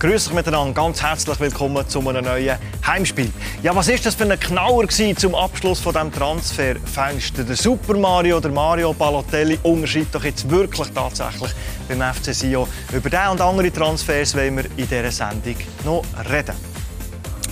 [0.00, 2.56] Grüß euch miteinander, ganz herzlich willkommen zu einem neuen
[2.86, 3.30] Heimspiel.
[3.62, 7.44] Ja, was ist das für ein Knauer zum Abschluss von dem Transferfenster?
[7.44, 11.50] Der Super Mario, der Mario Balotelli unterschreibt doch jetzt wirklich tatsächlich
[11.86, 12.66] beim FC Sion.
[12.94, 16.56] Über diesen und andere Transfers wollen wir in dieser Sendung noch reden.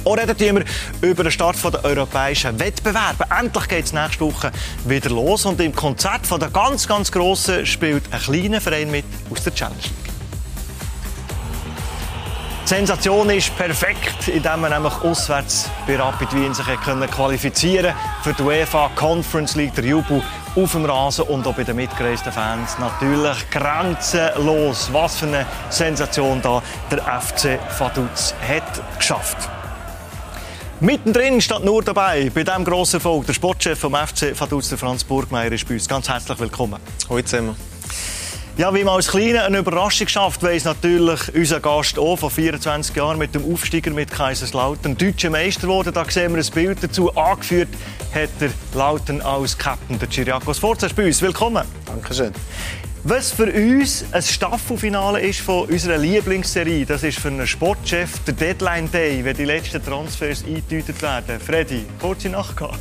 [0.07, 0.65] Auch reden wir
[1.11, 3.27] über den Start der europäischen Wettbewerbe.
[3.39, 4.53] Endlich geht es nächste Woche
[4.86, 9.44] wieder los und im Konzert der ganz, ganz Grossen spielt ein kleiner Verein mit aus
[9.44, 10.07] der Challenge League.
[12.68, 18.35] Die Sensation ist perfekt, indem man nämlich auswärts bei Rapid Wien sich können qualifizieren für
[18.35, 19.72] die UEFA Conference League.
[19.75, 20.22] Der Jubel
[20.54, 24.91] auf dem Rasen und auch bei den mitgereisten Fans natürlich grenzenlos.
[24.93, 29.49] Was für eine Sensation da der FC Vaduz hat geschafft.
[30.80, 35.50] Mittendrin steht nur dabei bei diesem grossen Erfolg der Sportchef vom FC Vaduz, Franz Burgmeier,
[35.53, 35.89] ist bei uns.
[35.89, 36.78] Ganz herzlich willkommen.
[37.08, 37.77] Hallo zusammen.
[38.59, 42.97] Ja, wie man als Kleiner eine Überraschung schafft, weiss natürlich unser Gast auch von 24
[42.97, 44.98] Jahren mit dem Aufsteiger mit Kaiserslautern.
[44.98, 47.14] Deutscher Meister geworden, da sehen wir ein Bild dazu.
[47.14, 47.69] Angeführt
[48.12, 51.23] hat er Lautern als Captain, der Chiriakos Forza, bei uns.
[51.23, 51.64] Willkommen.
[51.86, 52.33] Dankeschön.
[53.05, 58.34] Was für uns ein Staffelfinale ist von unserer Lieblingsserie, das ist für einen Sportchef der
[58.34, 61.39] Deadline Day, wenn die letzten Transfers eingetütet werden.
[61.39, 62.81] Freddy, kurze Nacht gehabt.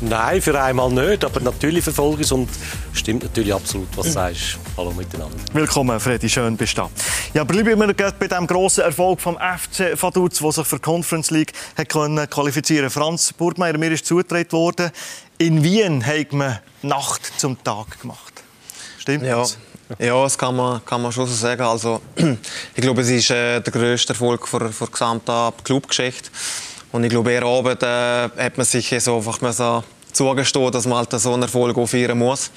[0.00, 2.48] Nein, für einmal nicht, aber natürlich verfolge ich es und
[2.92, 4.58] stimmt natürlich absolut, was du sagst.
[4.76, 5.36] Hallo miteinander.
[5.52, 6.90] Willkommen, Freddy, schön bist du da.
[7.34, 11.30] Ja, bleiben wir bei dem grossen Erfolg vom FC Vaduz, der sich für die Conference
[11.30, 14.90] League hat können qualifizieren Franz Burgmeier, mir ist zugetragen worden,
[15.38, 18.42] in Wien hat man Nacht zum Tag gemacht.
[18.98, 19.44] Stimmt ja.
[19.98, 21.62] Ja, das kann man, kann man schon so sagen.
[21.62, 22.02] Also,
[22.74, 26.30] ich glaube, es ist äh, der grösste Erfolg der gesamten Clubgeschichte.
[26.92, 30.98] Und ich glaube, eher Abend äh, hat man sich so einfach so zugestehen, dass man
[30.98, 32.50] halt so einen Erfolg auch feiern muss.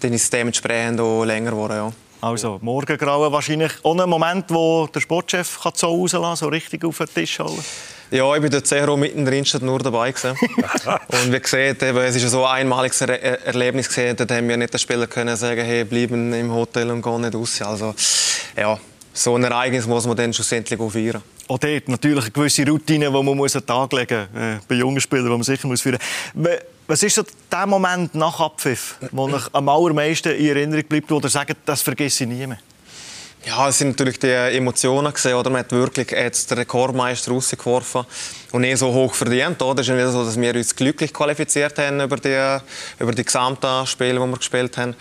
[0.00, 1.92] Dann ist es dementsprechend auch länger geworden, ja.
[2.20, 6.84] Also, Morgengrauen wahrscheinlich auch ein Moment, wo der Sportchef kann so rauslassen kann, so richtig
[6.84, 7.62] auf den Tisch holen
[8.10, 10.36] ja, ich bin dort sehr mittendrin nur dabei gewesen.
[11.08, 14.16] und wie gesagt, eben, es ist so ein einmaliges er Erlebnis gesehen.
[14.16, 17.34] Dort haben wir nicht den Spieler können sagen, hey, bleiben im Hotel und gehen nicht
[17.34, 17.60] raus.
[17.62, 17.94] Also,
[18.56, 18.78] ja,
[19.16, 23.06] so ein Ereignis muss man dann schlussendlich auch feiern auch dort natürlich eine gewisse Routine,
[23.06, 25.80] die man an den Tag legen muss, äh, bei jungen Spielern, die man sicher muss
[25.80, 25.98] führen
[26.34, 26.50] muss.
[26.88, 31.18] Was ist so der Moment nach Abpfiff, wo euch am allermeisten in Erinnerung bleibt, wo
[31.18, 32.58] ihr sagt, das vergesse ich nie mehr?
[33.44, 35.50] Ja, es sind natürlich die Emotionen gesehen, oder?
[35.50, 38.04] Man hat wirklich jetzt den Rekordmeister rausgeworfen
[38.50, 39.82] und eh so hoch verdient, oder?
[39.82, 42.58] Es ist wieder so, dass wir uns glücklich qualifiziert haben über die,
[42.98, 44.96] über die gesamten Spiele, die wir gespielt haben.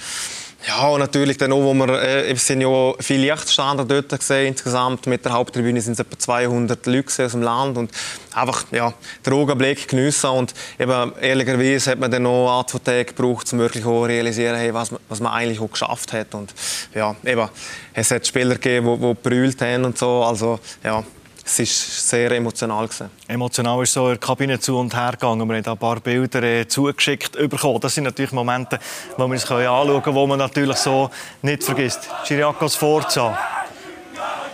[0.67, 4.47] Ja, und natürlich dann auch, wo wir, äh, es sind ja viele Yachtstände dort gesehen,
[4.47, 5.05] insgesamt.
[5.05, 7.91] Mit der Haupttribüne sind es etwa 200 Leute aus dem Land und
[8.33, 8.91] einfach, ja,
[9.23, 10.31] den Augenblick geniessen.
[10.31, 14.55] Und eben, ehrlicherweise hat man dann noch ein, zwei Tage gebraucht, um wirklich auch realisieren,
[14.55, 16.33] hey, was, was man eigentlich auch geschafft hat.
[16.33, 16.51] Und
[16.95, 17.47] ja, eben,
[17.93, 21.03] es hat Spieler gegeben, die, die brüllt haben und so, also, ja,
[21.45, 22.87] es war sehr emotional.
[22.87, 23.11] Gewesen.
[23.27, 25.47] Emotional ist so in der Kabine zu und her gegangen.
[25.47, 27.79] Wir haben ein paar Bilder äh, zugeschickt bekommen.
[27.79, 28.79] Das sind natürlich Momente,
[29.13, 31.11] die wir uns anschauen können, die man natürlich so
[31.43, 32.09] nicht vergisst.
[32.23, 33.37] Chiriakos Forza.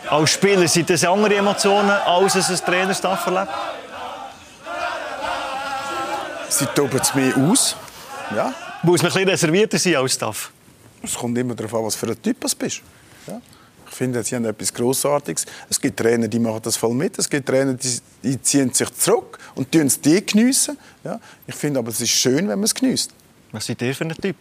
[0.10, 3.54] Als Spieler sind das andere Emotionen, als es ein Trainerstaff erlebt?
[6.50, 7.78] Sie toben es mehr aus.
[8.36, 8.54] Ja.
[8.84, 10.52] Muss man ein bisschen reservierter sein als Staff?
[11.02, 12.82] Es kommt immer darauf an, was für ein Typ du bist.
[13.28, 13.40] Ja.
[13.92, 15.46] Ich finde, sie haben etwas Grossartiges.
[15.70, 17.20] Es gibt Trainer, die machen das voll mit.
[17.20, 20.78] Es gibt Trainer, die, die ziehen sich zurück und tun es die geniessen.
[21.04, 21.20] Ja.
[21.46, 23.12] Ich finde aber, es ist schön, wenn man es genießt.
[23.52, 24.38] Was seid ihr für ein Typ?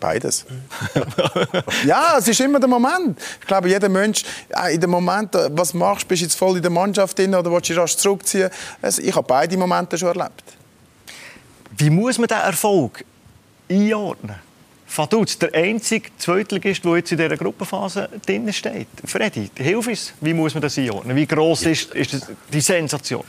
[0.00, 0.46] Beides.
[1.84, 3.20] ja, es ist immer der Moment.
[3.38, 4.24] Ich glaube, jeder Mensch,
[4.72, 7.52] in dem Moment, was machst du, bist du jetzt voll in der Mannschaft drin oder
[7.52, 8.48] willst du rasch zurückziehen?
[8.80, 10.44] Also, ich habe beide Momente schon erlebt.
[11.76, 13.04] Wie muss man diesen Erfolg
[13.68, 14.49] einordnen?
[14.92, 18.88] Vaduz, der einzige Zweitligist, der jetzt in dieser Gruppenphase drin steht.
[19.04, 20.12] Freddy, hilf uns.
[20.20, 21.16] Wie muss man das einordnen?
[21.16, 23.22] Wie groß ist, ist das, die Sensation?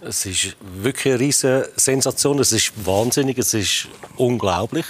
[0.00, 2.38] Es ist wirklich eine riesige Sensation.
[2.38, 4.86] Es ist wahnsinnig, es ist unglaublich.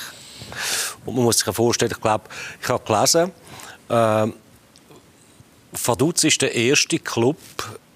[1.06, 2.24] Und man muss sich vorstellen, ich glaube,
[2.60, 3.32] ich habe gelesen,
[3.88, 4.26] äh,
[5.72, 7.38] Vaduz ist der erste Club,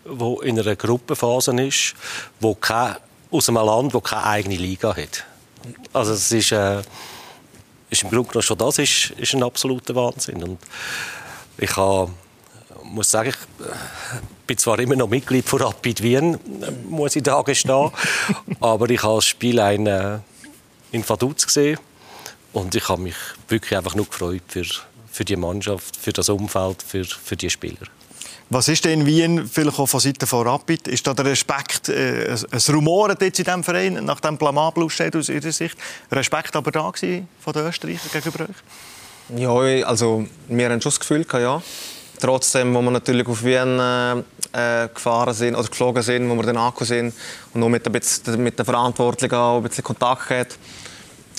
[0.06, 1.94] der in einer Gruppenphase ist,
[2.41, 2.97] wo kein,
[3.31, 5.26] aus einem Land, das keine eigene Liga hat.
[5.93, 6.52] Also es ist...
[6.52, 6.81] Äh,
[7.90, 10.42] ist im Grunde genommen schon das ist, ist ein absoluter Wahnsinn.
[10.42, 10.58] Und
[11.58, 12.10] ich habe,
[12.84, 13.66] muss sagen, ich
[14.46, 16.38] bin zwar immer noch Mitglied von Rapid Wien,
[16.88, 17.90] muss ich da gestehen,
[18.60, 20.19] aber ich habe das Spiel ein, äh,
[20.92, 21.78] in Vaduz gesehen
[22.52, 23.16] und ich habe mich
[23.48, 24.64] wirklich einfach nur gefreut für,
[25.10, 27.87] für die Mannschaft, für das Umfeld, für, für die Spieler.
[28.48, 31.88] Was ist denn in Wien, vielleicht auch von Seiten von Rapid, ist da der Respekt,
[31.88, 35.76] äh, ein Rumoren in diesem Verein, nach dem blamablen Ausscheid aus Ihrer Sicht,
[36.10, 39.40] Respekt aber da gewesen von den Österreichern gegenüber euch?
[39.40, 41.62] Ja, also wir haben schon das Gefühl, ja.
[42.20, 46.42] trotzdem, wo wir natürlich auf Wien äh, äh, gefahren sind oder geflogen sind, wo wir
[46.42, 47.14] dann angekommen sind
[47.54, 47.88] und noch mit,
[48.37, 50.58] mit den Verantwortlichen auch ein bisschen Kontakt gehabt,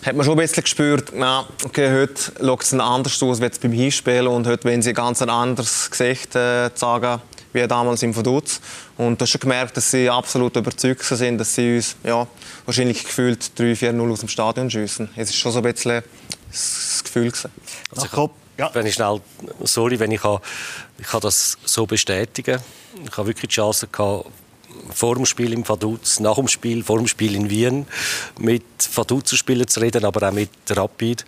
[0.03, 3.71] hat man schon ein bisschen gespürt, na, okay, heute schaut es anders aus als beim
[3.71, 7.21] Hinspiel und heute wollen sie ganz ein anderes Gesicht äh, zeigen
[7.53, 8.62] wie damals im Vaduz.
[8.98, 12.25] Und du hast schon gemerkt, dass sie absolut überzeugt sind, dass sie uns ja,
[12.65, 15.09] wahrscheinlich gefühlt 3-4-0 aus dem Stadion schiessen.
[15.15, 16.01] Es ist schon so ein bisschen
[16.50, 17.30] das Gefühl.
[17.30, 17.51] Gewesen.
[17.94, 18.69] Also ich ja.
[18.74, 19.19] wenn ich schnell,
[19.63, 20.21] sorry, wenn ich,
[20.98, 22.59] ich kann das so bestätigen.
[23.06, 24.27] Ich habe wirklich die Chance gehabt,
[24.94, 27.86] vor dem Spiel im Vaduz, nach dem Spiel, vor dem Spiel in Wien
[28.39, 28.63] mit
[28.94, 31.25] Vaduz-Spielern zu reden, aber auch mit Rapid.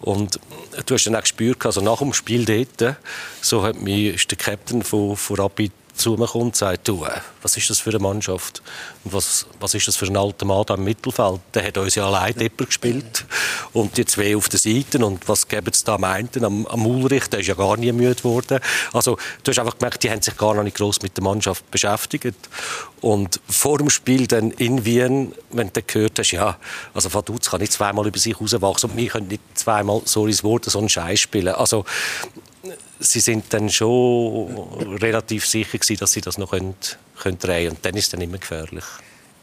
[0.00, 0.38] Und
[0.86, 2.96] du hast dann auch gespürt, also nach dem Spiel dort,
[3.40, 7.06] so hat mich, der Captain von, von Rapid zu mir kommt und sagt, du,
[7.42, 8.62] was ist das für eine Mannschaft?
[9.04, 11.40] Und was, was ist das für ein alter Mann da im Mittelfeld?
[11.54, 13.24] Der hat uns ja allein Depper gespielt.
[13.72, 15.02] Und die zwei auf den Seiten.
[15.02, 16.28] Und was geben sie da am einen?
[16.42, 18.60] Am, am Ulrich, der ist ja gar nie müde geworden.
[18.92, 21.70] Also, du hast einfach gemerkt, die haben sich gar noch nicht groß mit der Mannschaft
[21.70, 22.36] beschäftigt.
[23.00, 26.56] Und vor dem Spiel dann in Wien, wenn du gehört hast, ja,
[26.94, 30.42] also Vaduz kann nicht zweimal über sich rauswachsen und wir können nicht zweimal, sorry das
[30.42, 31.54] Wort, so einen Scheiß spielen.
[31.54, 31.84] Also,
[33.04, 36.74] sie sind dann schon relativ sicher gewesen, dass sie das noch können,
[37.18, 37.76] können drehen können.
[37.76, 38.84] Und dann ist es dann immer gefährlich.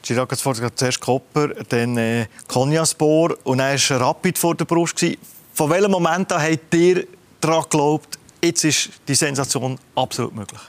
[0.04, 4.96] Chirac hat zuerst Kopper, dann äh, Konyaspor und dann war Rapid vor der Brust.
[4.96, 5.18] Gewesen.
[5.54, 7.06] Von welchem Moment an habt ihr
[7.40, 10.62] daran geglaubt, jetzt ist die Sensation absolut möglich?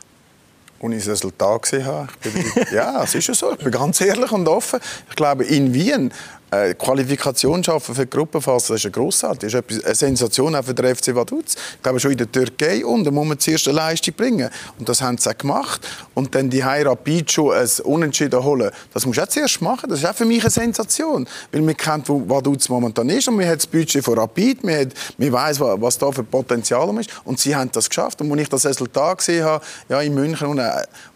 [0.83, 2.09] Als ich das Resultat gesehen habe.
[2.75, 3.53] ja, es ist ja so.
[3.53, 4.81] Ich bin ganz ehrlich und offen.
[5.09, 6.13] Ich glaube, in Wien
[6.53, 9.53] äh, Qualifikation schaffen für die Gruppenphase, das ist eine grossartig.
[9.53, 11.55] Das ist eine Sensation auch für den FC Vaduz.
[11.77, 14.51] Ich glaube, schon in der Türkei und da muss man zuerst eine Leistung bringen.
[14.79, 15.81] Und das haben sie auch gemacht.
[16.15, 19.89] Und dann die Rapid schon ein Unentschieden holen, das musst du auch zuerst machen.
[19.89, 21.27] Das ist auch für mich eine Sensation.
[21.51, 24.75] Weil man kennt, wo Vaduz momentan ist und man hat das Budget von Rapid, man,
[24.75, 27.11] hat, man weiss, was da für Potenzial ist.
[27.25, 28.21] Und sie haben das geschafft.
[28.21, 30.61] Und als ich das Resultat gesehen habe, ja, in München, und,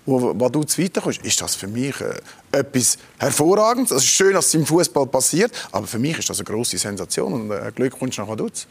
[0.06, 2.14] äh, wo Vaduz weiterkommst, ist das für mich äh,
[2.52, 3.90] etwas Hervorragendes.
[3.90, 6.78] Es ist schön, dass es im Fußball passiert, aber für mich ist das eine große
[6.78, 8.66] Sensation und äh, Glückwunsch nach Vaduz.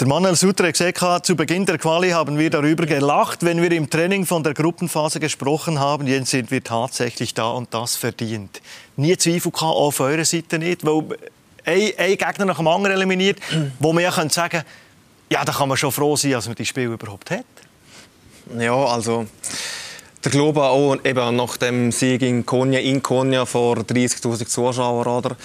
[0.00, 3.70] Der Manuel Sutter hat gesagt, zu Beginn der Quali haben wir darüber gelacht, wenn wir
[3.70, 6.08] im Training von der Gruppenphase gesprochen haben.
[6.08, 8.60] Jetzt sind wir tatsächlich da und das verdient.
[8.96, 11.04] Nie Zweifel gehabt, auf eurer Seite nicht, weil
[11.64, 13.38] ein, ein Gegner nach dem anderen eliminiert,
[13.78, 14.66] wo man ja sagen könnte,
[15.30, 17.44] ja, da kann man schon froh sein, dass man die Spiel überhaupt hat.
[18.58, 19.26] Ja, also
[20.24, 25.36] der Glaube auch eben nach dem Sieg in Konya, in Konya vor 30.000 Zuschauern, oder?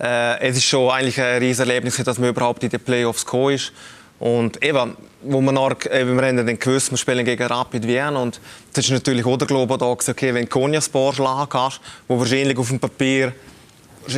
[0.00, 3.54] Äh, es ist schon eigentlich ein riesiges Erlebnis, dass man überhaupt in die Playoffs gekommen
[3.54, 3.72] ist.
[4.20, 8.16] Und eben, wo man nach, eben, wir haben dann gewusst, wir spielen gegen Rapid Wien
[8.16, 8.40] und
[8.72, 12.58] das ist natürlich auch der Glaube da, okay, wenn Konya Sport schlagen kannst, wo wahrscheinlich
[12.58, 13.32] auf dem Papier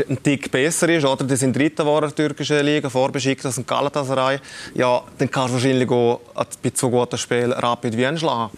[0.08, 1.24] ein Tick besser ist, oder?
[1.24, 4.38] Die sind Dritter war der türkischen Liga, vorbeschickt das und Galatasaray.
[4.74, 6.20] Ja, dann kannst du wahrscheinlich auch
[6.62, 8.50] bei so guten Spielen Rapid Wien schlagen.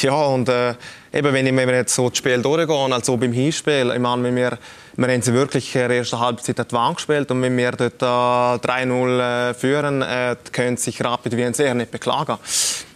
[0.00, 0.74] Ja, und äh,
[1.12, 4.58] eben, wenn wir jetzt so das Spiel durchgehen, also beim Hinspiel, ich meine, wir,
[4.96, 7.72] wir haben sie wirklich in der ersten Halbzeit an die Wand gespielt und wenn wir
[7.72, 12.36] dort äh, 3-0 äh, führen, äh, können sich Rapid Wien sehr nicht beklagen.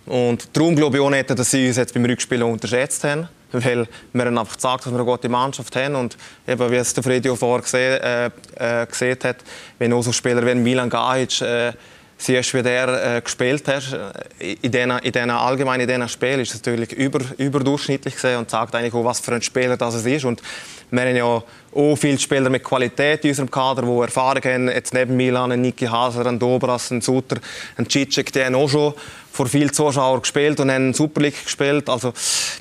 [0.07, 3.87] Und darum glaube ich auch nicht, dass sie uns jetzt beim Rückspiel unterschätzt haben weil
[4.13, 6.17] wir haben einfach gesagt, dass wir eine gute Mannschaft haben und
[6.47, 9.39] eben, wie es der Freddy vorher gesehen, äh, äh, gesehen hat,
[9.79, 11.73] wenn auch so Spieler wie Milan Gajic äh,
[12.17, 13.93] siehst, wie der äh, gespielt hat,
[14.39, 18.39] äh, in diesen, in diesen allgemein in diesen Spielen ist es natürlich über, überdurchschnittlich gesehen
[18.39, 20.43] und zeigt eigentlich auch, was für ein Spieler das ist und
[20.91, 24.69] wir haben ja auch viele Spieler mit Qualität in unserem Kader, die Erfahrung haben.
[24.69, 27.37] Jetzt neben Milan, ein Niki Haser, ein Dobras, ein Suter,
[27.77, 28.95] ein Cicek, die haben auch schon
[29.33, 31.89] vor vielen Zuschauern gespielt und haben Super League gespielt.
[31.89, 32.13] Also,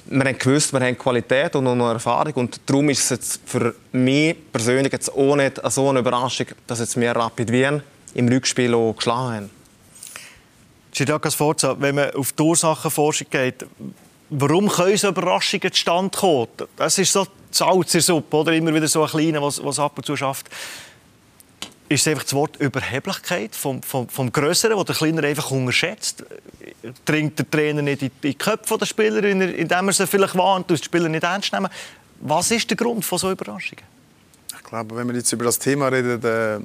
[0.06, 2.34] wir haben gewusst, wir haben Qualität und noch Erfahrung.
[2.34, 6.80] Und darum ist es jetzt für mich persönlich jetzt auch nicht so eine Überraschung, dass
[6.80, 7.82] jetzt wir Rapid Wien
[8.14, 9.50] im Rückspiel auch geschlagen haben.
[10.92, 13.66] Chirakas Forza, wenn man auf die Ursachenforschung geht,
[14.30, 16.48] warum können so Überraschungen zustande kommen?
[16.76, 18.54] Das ist so Salz in Suppe, oder?
[18.54, 20.48] Immer wieder so ein kleiner, was, was ab und zu schafft.
[21.89, 26.24] Ist einfach das Wort Überheblichkeit vom, vom, vom Größeren, das der Kleiner einfach unterschätzt?
[27.03, 30.77] Dringt der Trainer nicht in die Köpfe der Spieler, indem er sie vielleicht warnt, die
[30.77, 31.69] Spieler nicht ernst nehmen?
[32.22, 33.84] Was ist der Grund von so Überraschungen?
[34.55, 36.60] Ich glaube, wenn wir jetzt über das Thema reden, äh,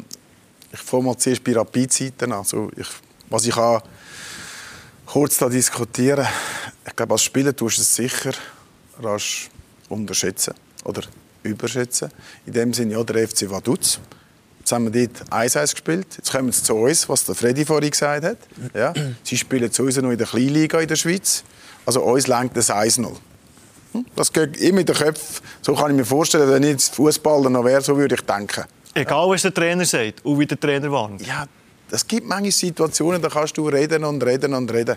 [0.72, 2.38] ich fange mal zuerst bei Rapid-Seiten an.
[2.38, 2.88] Also ich,
[3.30, 3.80] was ich kann
[5.06, 6.26] kurz da diskutieren
[6.86, 8.32] ich glaube, als Spieler tust du es sicher
[9.00, 9.48] rasch
[9.88, 10.54] unterschätzen
[10.84, 11.02] oder
[11.42, 12.10] überschätzen.
[12.46, 14.00] In dem Sinne, ja, der FC Vaduz.
[14.64, 16.06] Jetzt haben wir dort 1-1 gespielt.
[16.16, 18.38] Jetzt kommen sie zu uns, was der Freddy vorhin gesagt hat.
[18.72, 21.44] Ja, sie spielen zu uns noch in der Kleinliga in der Schweiz.
[21.84, 23.06] Also uns lenkt das 1-0.
[23.92, 24.06] Hm?
[24.16, 25.44] Das geht immer in den Köpfen.
[25.60, 28.64] So kann ich mir vorstellen, wenn ich Fußballer noch wäre, so würde ich denken.
[28.94, 31.26] Egal, was der Trainer sagt und wie der Trainer warnt.
[31.26, 31.44] Ja,
[31.90, 34.96] es gibt manche Situationen, da kannst du reden und reden und reden.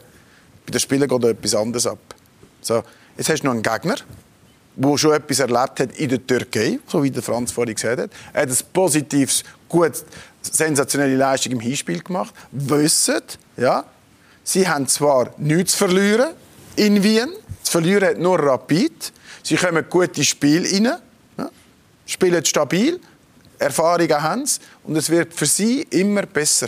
[0.65, 1.99] Bei den Spielern geht etwas anderes ab.
[2.61, 2.83] So,
[3.17, 3.95] jetzt hast du noch einen Gegner,
[4.77, 8.11] der schon etwas erlebt hat in der Türkei, so wie der Franz vorhin gesagt hat.
[8.31, 10.03] Er hat ein positives, gut,
[10.41, 12.33] sensationelle Leistung im Hinspiel gemacht.
[12.51, 13.21] Wissen,
[13.55, 13.85] ja,
[14.43, 16.29] sie haben zwar nichts zu verlieren
[16.75, 17.29] in Wien,
[17.63, 19.11] zu verlieren hat nur Rapid.
[19.43, 20.97] Sie kommen gut ins Spiel rein,
[21.37, 21.49] ja,
[22.05, 22.99] spielen stabil,
[23.59, 26.67] Erfahrungen haben sie und es wird für sie immer besser.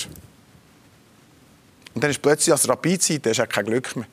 [1.94, 4.08] Und dann ist plötzlich als Rapid-Seite hast du kein Glück mehr.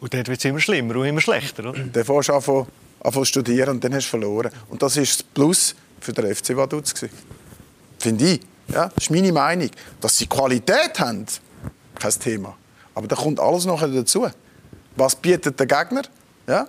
[0.00, 1.80] Und dort wird es immer schlimmer und immer schlechter, oder?
[1.80, 2.66] Dann fährst du an,
[3.02, 4.50] an zu studieren und dann hast du verloren.
[4.68, 6.94] Und das ist das Plus für den FC Vaduz.
[8.04, 8.40] Finde ich.
[8.68, 9.70] Ja, das ist meine Meinung.
[9.98, 11.24] Dass sie Qualität haben,
[11.98, 12.54] kein Thema.
[12.94, 14.26] Aber da kommt alles noch dazu.
[14.94, 16.02] Was bietet der Gegner?
[16.46, 16.68] Ja?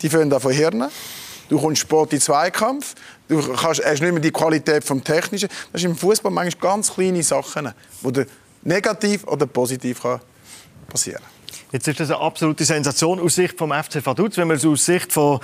[0.00, 0.84] Die fangen da von Hirn.
[1.48, 2.94] Du kommst spät in Zweikampf.
[3.26, 5.48] Du kannst, hast nicht mehr die Qualität vom Technischen.
[5.72, 8.24] Das ist im Fußball manchmal ganz kleine Sachen, die
[8.62, 10.20] negativ oder positiv kann
[10.88, 11.22] passieren.
[11.72, 14.36] Jetzt ist das eine absolute Sensation aus Sicht vom FC Vaduz.
[14.36, 15.40] Wenn man es aus Sicht von,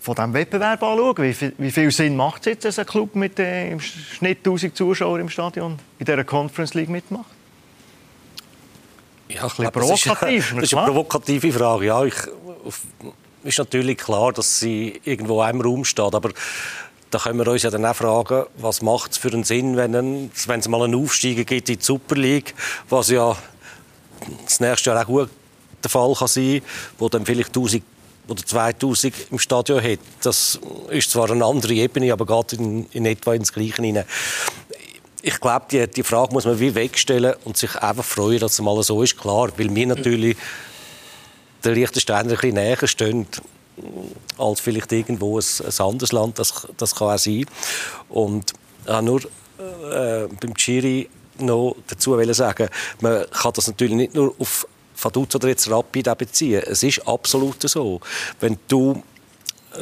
[0.00, 3.14] von diesem Wettbewerb anschaut, wie viel, wie viel Sinn macht es jetzt, dass ein Club
[3.14, 7.26] mit äh, im Schnitt 1000 Zuschauern im Stadion in dieser Conference League mitmacht?
[9.28, 10.54] Ja, ich glaube, provokativ.
[10.54, 11.86] Das ist, eine provokative Frage.
[11.86, 12.14] Ja, ich,
[13.44, 16.30] ist natürlich klar, dass sie irgendwo einem Raum steht, aber
[17.10, 19.92] da können wir uns ja dann auch fragen, was macht es für einen Sinn, wenn,
[19.92, 22.54] wenn es mal einen Aufsteiger gibt in die Super League,
[22.88, 23.36] was ja
[24.44, 25.30] das nächste Jahr auch gut
[25.82, 26.62] der Fall kann sein,
[26.98, 27.82] wo dann vielleicht 1000
[28.28, 29.98] oder 2000 im Stadion hat.
[30.22, 30.58] Das
[30.90, 34.04] ist zwar eine andere Ebene, aber geht in, in etwa ins Gleiche hinein.
[35.22, 38.60] Ich glaube, die, die Frage muss man wie wegstellen und sich einfach freuen, dass es
[38.60, 39.50] mal so ist, klar.
[39.56, 40.36] Weil wir natürlich
[41.64, 43.26] der Liechtensteiner ein bisschen näher stehen
[44.36, 46.38] als vielleicht irgendwo ein, ein anderes Land.
[46.38, 47.46] Das, das kann auch sein.
[48.08, 48.52] Und
[48.86, 51.08] äh, nur äh, beim Chiri
[51.38, 52.68] noch dazu sagen,
[53.00, 54.66] man kann das natürlich nicht nur auf
[55.00, 56.62] Vaduz oder jetzt Rapid beziehen.
[56.66, 58.00] Es ist absolut so.
[58.40, 59.02] Wenn du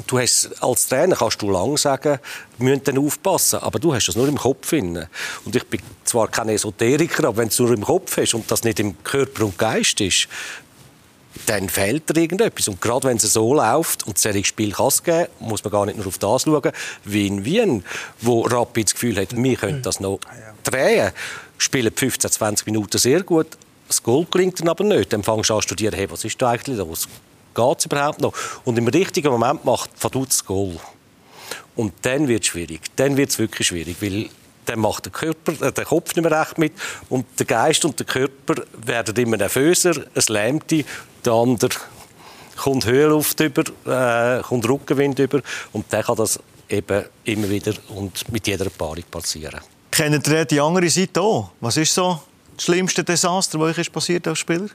[0.07, 2.19] du hast, als Trainer kannst du lang sagen,
[2.59, 4.67] wir müssen dann aufpassen, aber du hast das nur im Kopf.
[4.67, 5.07] Finden.
[5.45, 8.51] Und ich bin zwar kein Esoteriker, aber wenn du es nur im Kopf hast und
[8.51, 10.29] das nicht im Körper und Geist ist,
[11.45, 12.67] dann fehlt dir irgendetwas.
[12.69, 15.87] Und gerade wenn es so läuft, und solche Spiel kann es geben, muss man gar
[15.87, 16.73] nicht nur auf das schauen,
[17.05, 17.85] wie in Wien,
[18.21, 20.19] wo Rapid das Gefühl hat, wir können das noch
[20.65, 21.13] drehen,
[21.59, 23.47] spielen 15, 20 Minuten sehr gut,
[23.89, 25.13] das Goal klingt dann aber nicht.
[25.13, 27.09] Dann fängst du an zu studieren, hey, was ist da eigentlich los?
[27.55, 28.33] Geht es überhaupt noch?
[28.65, 30.77] Und im richtigen Moment macht Vaduz das Goal.
[31.75, 32.81] Und dann wird es schwierig.
[32.97, 34.29] Dann wird es wirklich schwierig, weil
[34.67, 36.73] dann macht der, Körper, äh, der Kopf nicht mehr recht mit
[37.09, 40.85] und der Geist und der Körper werden immer nervöser, es lähmt die,
[41.25, 41.71] der andere
[42.57, 45.41] kommt Höhenluft über, äh, kommt Rückenwind über
[45.73, 49.61] und dann kann das eben immer wieder und mit jeder Paarung passieren.
[49.91, 51.51] Kennt ihr die andere Seite auch?
[51.61, 52.21] Was ist so
[52.57, 54.69] das schlimmste Desaster, das euch passiert als Spieler?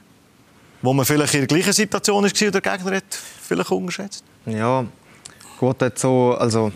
[0.80, 3.04] Wo man vielleicht in der gleichen Situation war oder der Gegner hat
[3.42, 4.24] vielleicht unterschätzt?
[4.46, 4.84] Ja,
[5.58, 6.72] gut, jetzt so, also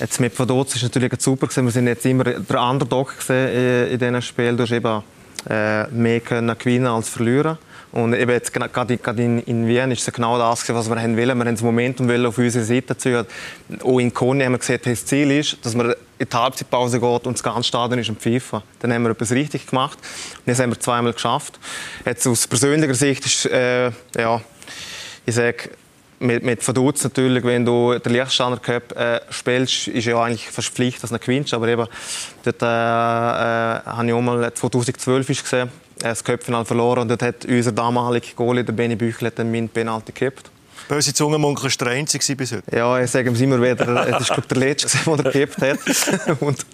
[0.00, 1.64] jetzt mit Vaduz ist natürlich super gewesen.
[1.64, 4.56] Wir sind jetzt immer der Underdog in diesen Spielen.
[4.56, 5.02] Du hast eben
[5.48, 7.58] äh, mehr können gewinnen als verlieren.
[7.92, 11.38] Und eben jetzt gerade in, in Wien ist es genau das, was wir haben wollen.
[11.38, 13.26] Wir haben das Momentum auf unsere Seite ziehen.
[13.84, 17.26] Auch in Koni haben wir gesagt, das Ziel ist, dass man in die Halbzeitpause geht
[17.26, 18.62] und das ganze Stadion ist am Pfeifen.
[18.80, 19.98] Dann haben wir etwas richtig gemacht.
[20.00, 21.60] Und das haben wir zweimal geschafft.
[22.06, 24.40] Jetzt aus persönlicher Sicht ist, äh, ja,
[25.26, 25.70] ich sage,
[26.22, 30.68] mit, mit Verdutz natürlich, wenn du den Lichtsteiner Cup äh, spielst, ist ja eigentlich fast
[30.68, 31.52] Pflicht, dass du gewinnst.
[31.52, 31.86] Aber eben,
[32.44, 37.22] dort äh, äh, habe ich auch mal 2012 gesehen, äh, das Köpfenal verloren und dort
[37.22, 40.50] hat unser damaliger Goalie, der Benny Büchel, den meinen Penalty gekippt.
[40.88, 42.76] Böse Zungenmunkel war der einzige bis heute.
[42.76, 45.78] Ja, ich sage ihm immer wieder, es glaube der letzte, der er gekippt hat.
[46.40, 46.66] und,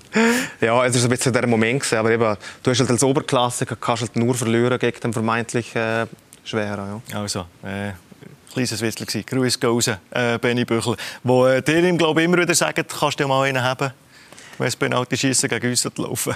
[0.61, 3.77] ja, es war ein bisschen der Moment gewesen, aber eben, du hast halt als Oberklassiker
[3.77, 6.07] kannst halt nur verlieren gegen den vermeintlich äh,
[6.43, 7.03] Schweren.
[7.13, 7.21] Ja.
[7.21, 7.93] Also, äh,
[8.53, 9.27] kleines Witzchen.
[9.27, 10.97] Grüß raus, äh, Benny Büchel.
[11.23, 13.93] Wo äh, dir glaube immer wieder sagen, kannst du mal einen haben,
[14.57, 16.35] wenn es Penalty schießen gegen uns laufen.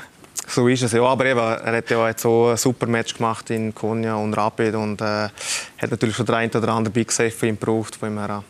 [0.49, 3.49] So ist es ja, aber eben, er hat ja jetzt so ein super Match gemacht
[3.51, 7.31] in Konya und Rapid und äh, hat natürlich schon der eine oder andere Big Save
[7.31, 8.43] für ihn gebraucht, von ihm her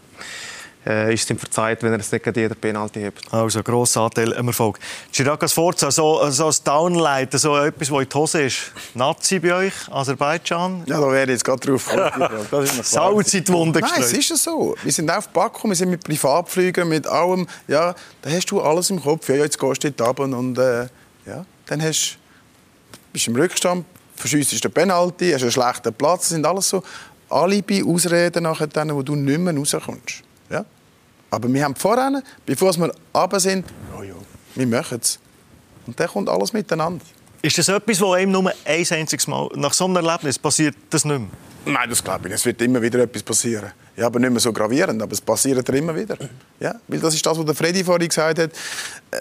[0.87, 3.23] äh, ist ihm verzeiht, wenn er es nicht gegen jeden Penalty hebt.
[3.33, 4.79] Also, grosser Anteil am Erfolg.
[5.13, 8.73] Chirac Sforza, so, so ein Downlight, so etwas, was in die Hose ist.
[8.95, 10.83] Nazi bei euch, Aserbaidschan?
[10.87, 11.91] Ja, da wäre ich jetzt gerade drauf.
[12.83, 14.75] Salz in die Wunde Nein, es ist ja so.
[14.83, 17.47] Wir sind auf Baku, wir sind mit Privatflügen, mit allem.
[17.69, 19.29] Ja, da hast du alles im Kopf.
[19.29, 20.87] Ja, jetzt gehst du dort runter und äh,
[21.73, 22.19] dann hast,
[23.13, 26.21] bist du im Rückstand, verschiessest den Penalty, hast einen schlechten Platz.
[26.23, 26.83] Das sind alles so
[27.29, 30.23] Alibi-Ausreden, wo du nicht mehr rauskommst.
[30.51, 30.65] Ja?
[31.31, 33.67] Aber wir haben vorhin, bevor wir runter sind,
[33.99, 34.15] oh ja,
[34.55, 35.19] wir machen es.
[35.87, 37.05] Und dann kommt alles miteinander.
[37.41, 41.05] Ist das etwas, das einem nur ein einziges Mal nach so einem Erlebnis passiert, das
[41.05, 41.29] nicht mehr?
[41.65, 42.35] Nein, das glaube ich nicht.
[42.35, 43.73] Es wird immer wieder etwas passieren.
[43.97, 46.17] Ja, aber nicht mehr so gravierend, aber es passiert immer wieder.
[46.59, 48.51] Ja, weil das ist das, was der Freddy vorhin gesagt hat.
[49.11, 49.17] Äh,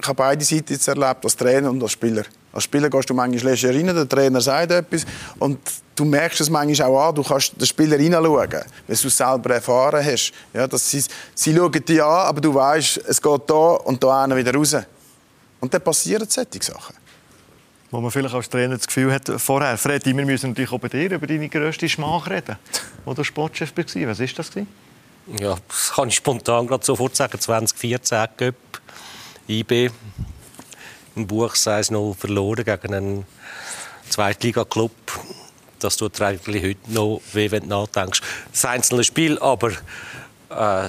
[0.00, 2.24] ich habe beide Seiten jetzt erlebt, als Trainer und als Spieler.
[2.52, 5.04] Als Spieler gehst du manchmal leger rein, der Trainer sagt etwas
[5.38, 5.58] und
[5.94, 9.54] du merkst es manchmal auch an, du kannst den Spieler hineinschauen, weil du es selber
[9.54, 10.32] erfahren hast.
[10.52, 11.04] Ja, dass sie,
[11.34, 14.76] sie schauen dich an, aber du weißt, es geht da und da wieder raus.
[15.60, 17.05] Und dann passieren solche Sachen
[17.90, 20.88] wo man vielleicht als Trainer das Gefühl hat, vorher, Freddy, wir müssen natürlich auch bei
[20.88, 22.56] dir über deine grösste Schmach reden,
[23.04, 23.96] wo du Sportchef warst.
[23.96, 24.50] Was war das?
[25.40, 27.40] Ja, das kann ich spontan gerade sofort sagen.
[27.40, 28.54] 2014 Cup,
[29.48, 29.90] IB,
[31.16, 33.26] im Buch 1-0 verloren gegen einen
[34.08, 34.92] Zweitliga-Club.
[35.78, 38.20] Das tut eigentlich heute noch weh, wenn du nachdenkst.
[38.52, 39.70] Das einzelne Spiel, aber
[40.50, 40.88] äh,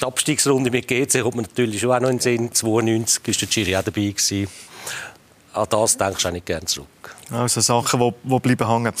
[0.00, 2.52] die Abstiegsrunde mit GC kommt man natürlich schon auch noch in den Sinn.
[2.52, 4.10] 92 war der Chiri auch dabei.
[4.10, 4.48] Gewesen
[5.56, 6.88] an das denkst du nicht gerne zurück.
[7.30, 8.92] Also Sachen, die, die bleiben hängen.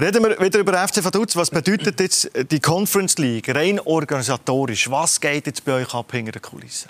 [0.00, 1.36] Reden wir wieder über FC Vaduz.
[1.36, 4.90] Was bedeutet jetzt die Conference League rein organisatorisch?
[4.90, 6.88] Was geht jetzt bei euch ab hinter den Kulissen?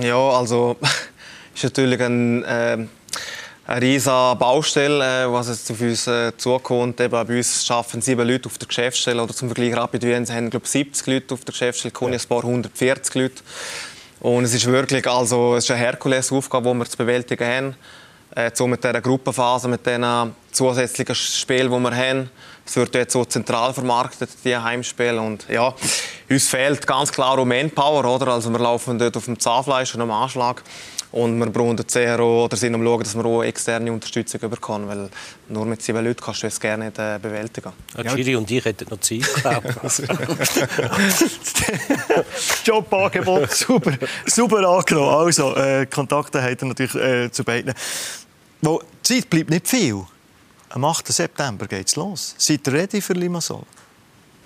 [0.00, 0.76] Ja, also
[1.54, 2.86] ist natürlich ein, äh,
[3.66, 7.00] eine riesige Baustelle, äh, was jetzt auf uns äh, zukommt.
[7.00, 9.22] Eben, bei uns arbeiten sieben Leute auf der Geschäftsstelle.
[9.22, 13.42] Oder zum Vergleich Rapid Wien haben glaube 70 Leute auf der Geschäftsstelle, Konyaspor 140 Leute.
[14.20, 17.76] Und es ist wirklich also, es ist eine Herkulesaufgabe, die wir zu bewältigen haben
[18.34, 22.30] äh, so mit dieser Gruppenphase, mit den zusätzlichen Spielen, die wir haben.
[22.66, 25.20] Es wird jetzt so zentral vermarktet, die Heimspiele.
[25.20, 25.74] Und ja,
[26.30, 28.28] uns fehlt ganz klar auch Manpower, oder?
[28.28, 30.62] Also wir laufen dort auf dem Zahnfleisch und am Anschlag.
[31.14, 34.88] Und wir brauchen sehr auch, oder sind am schauen, dass wir auch externe Unterstützung bekommen,
[34.88, 35.08] weil
[35.48, 37.70] nur mit sieben Leuten kannst du es gerne nicht äh, bewältigen.
[37.96, 39.22] Ja, Chiri und ich hätten noch Zeit,
[42.64, 43.92] Jobangebot super,
[44.26, 45.14] super angenommen.
[45.14, 47.74] Also, äh, Kontakte hat er natürlich äh, zu beiden.
[48.64, 50.04] Wo, die Zeit bleibt nicht viel.
[50.70, 51.06] Am 8.
[51.12, 52.34] September geht es los.
[52.38, 53.62] Seid ihr ready für Limassol?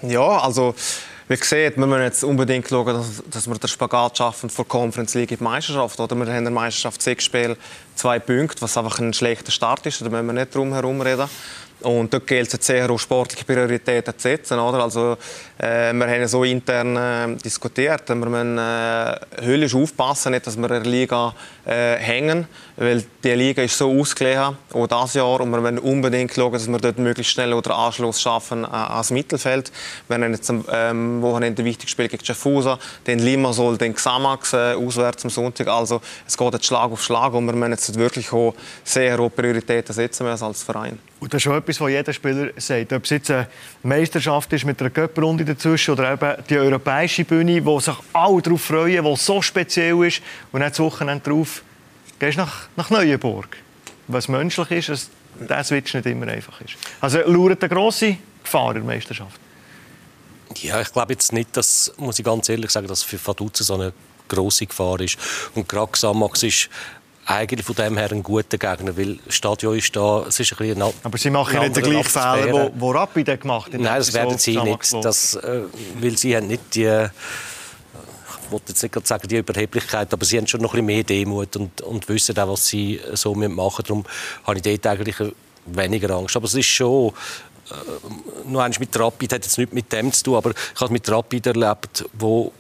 [0.03, 0.75] Ja, also
[1.29, 5.15] wie gesagt, wir müssen jetzt unbedingt schauen, dass, dass wir den Spagat schaffen vor Conference
[5.15, 6.01] League in die Meisterschaft.
[6.01, 7.57] Oder wir haben in der Meisterschaft sechs Spiele,
[7.95, 10.01] zwei Punkte, was einfach ein schlechter Start ist.
[10.01, 11.29] Da müssen wir nicht drum herum reden.
[11.81, 14.59] Und dort gilt es sehr auch sportliche Prioritäten zu setzen.
[14.59, 14.83] Oder?
[14.83, 15.17] Also,
[15.59, 18.09] äh, wir haben so intern äh, diskutiert.
[18.09, 21.33] Wir müssen äh, höllisch aufpassen, nicht, dass wir in der Liga
[21.65, 25.41] äh, hängen, weil die Liga ist so ausgelegen, auch dieses Jahr.
[25.41, 29.11] Und wir müssen unbedingt schauen, dass wir dort möglichst schnell oder Anschluss schaffen äh, ans
[29.11, 29.71] Mittelfeld.
[30.09, 34.53] Wir haben jetzt am ähm, Wochenende ein wichtiges Spiel gegen Schaffhausen, den Limassol, den Xamax
[34.53, 35.69] äh, auswärts am Sonntag.
[35.69, 39.31] Also es geht jetzt Schlag auf Schlag und wir müssen jetzt wirklich auch sehr hohe
[39.31, 40.99] Prioritäten setzen als Verein.
[41.21, 42.93] Und das ist schon etwas, was jeder Spieler sagt.
[42.93, 43.49] Ob es jetzt eine
[43.83, 48.63] Meisterschaft ist mit einer Cup-Runde dazwischen oder eben die europäische Bühne, wo sich alle darauf
[48.63, 50.23] freuen, die so speziell ist.
[50.53, 51.63] Und dann das Wochenende drauf
[52.19, 53.57] gehst du nach, nach Neuenburg.
[54.07, 56.77] Was menschlich ist, dass der Switch nicht immer einfach ist.
[57.01, 59.41] Also lauert eine grosse Gefahr in der Meisterschaft?
[60.57, 63.75] Ja, ich glaube jetzt nicht, dass, muss ich ganz ehrlich sagen, dass für Vaduz so
[63.75, 63.93] eine
[64.29, 65.19] grosse Gefahr ist.
[65.55, 66.71] Und gerade Xamax ist
[67.29, 70.59] eigentlich von dem her ein guter Gegner, weil das Stadion ist da, es ist ein
[70.59, 73.81] bisschen ein Aber Sie machen nicht den gleichen Fehler, den Rapid gemacht hat?
[73.81, 75.63] Nein, das werden Sie nicht, das, äh,
[76.01, 77.09] weil Sie haben nicht die
[78.49, 81.05] ich wollte jetzt nicht sagen die Überheblichkeit, aber sie haben schon noch ein bisschen mehr
[81.05, 83.83] Demut und, und wissen auch, was sie so machen müssen.
[83.87, 84.05] Darum
[84.45, 85.35] habe ich dort eigentlich
[85.67, 86.35] weniger Angst.
[86.35, 87.13] Aber es ist schon,
[87.71, 90.95] äh, nur eins mit Rapid hat jetzt nichts mit dem zu tun, aber ich habe
[90.95, 92.51] mit Rapid erlebt, wo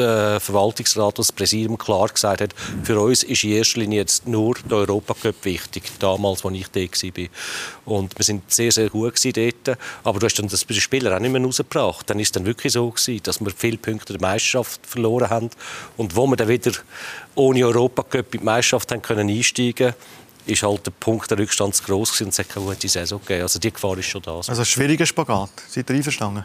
[0.00, 4.56] der Verwaltungsrat, das Präsidium klar gesagt hat, für uns ist in erster Linie jetzt nur
[4.68, 7.28] der Europacup wichtig, damals, als ich da war.
[7.84, 9.78] Und wir sind sehr, sehr gut dort.
[10.04, 12.08] Aber du hast dann das Spielern auch nicht mehr rausgebracht.
[12.08, 15.50] Dann ist dann wirklich so gewesen, dass wir viele Punkte der Meisterschaft verloren haben.
[15.96, 16.72] Und wo wir dann wieder
[17.34, 19.94] ohne Europacup in die Meisterschaft haben können einsteigen
[20.46, 23.42] ist halt der Punkt der Rückstand zu gross und es hat keine gute Saison gegeben.
[23.42, 24.36] Also die Gefahr ist schon da.
[24.36, 25.50] Also schwieriger Spagat.
[25.68, 26.44] Seid ihr einverstanden?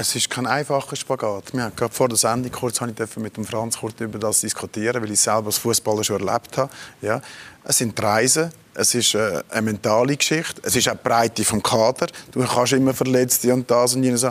[0.00, 1.52] Es ist kein einfacher Spagat.
[1.52, 5.02] Wir haben gerade vor der Sendung kurz ich mit dem Franz kurz über das diskutieren,
[5.02, 6.70] weil ich selber als Fußballer schon erlebt habe.
[7.02, 7.20] Ja,
[7.64, 11.60] es sind Reisen, es ist äh, eine mentale Geschichte, es ist auch die Breite vom
[11.60, 12.06] Kader.
[12.30, 14.24] Du kannst immer Verletzte und das und jenes.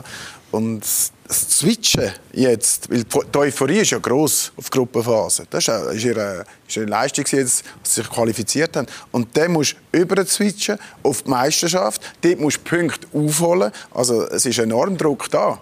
[0.50, 0.86] Und
[1.28, 5.46] das Switchen jetzt, weil die Euphorie ist ja gross auf Gruppenphase.
[5.50, 8.86] Das ist, ihre, ihre Leistung, jetzt, dass sie sich qualifiziert haben.
[9.12, 12.00] Und dann musst du über switchen auf die Meisterschaft.
[12.22, 13.70] Dort musst du Punkte aufholen.
[13.92, 15.60] Also es ist enorm Druck da.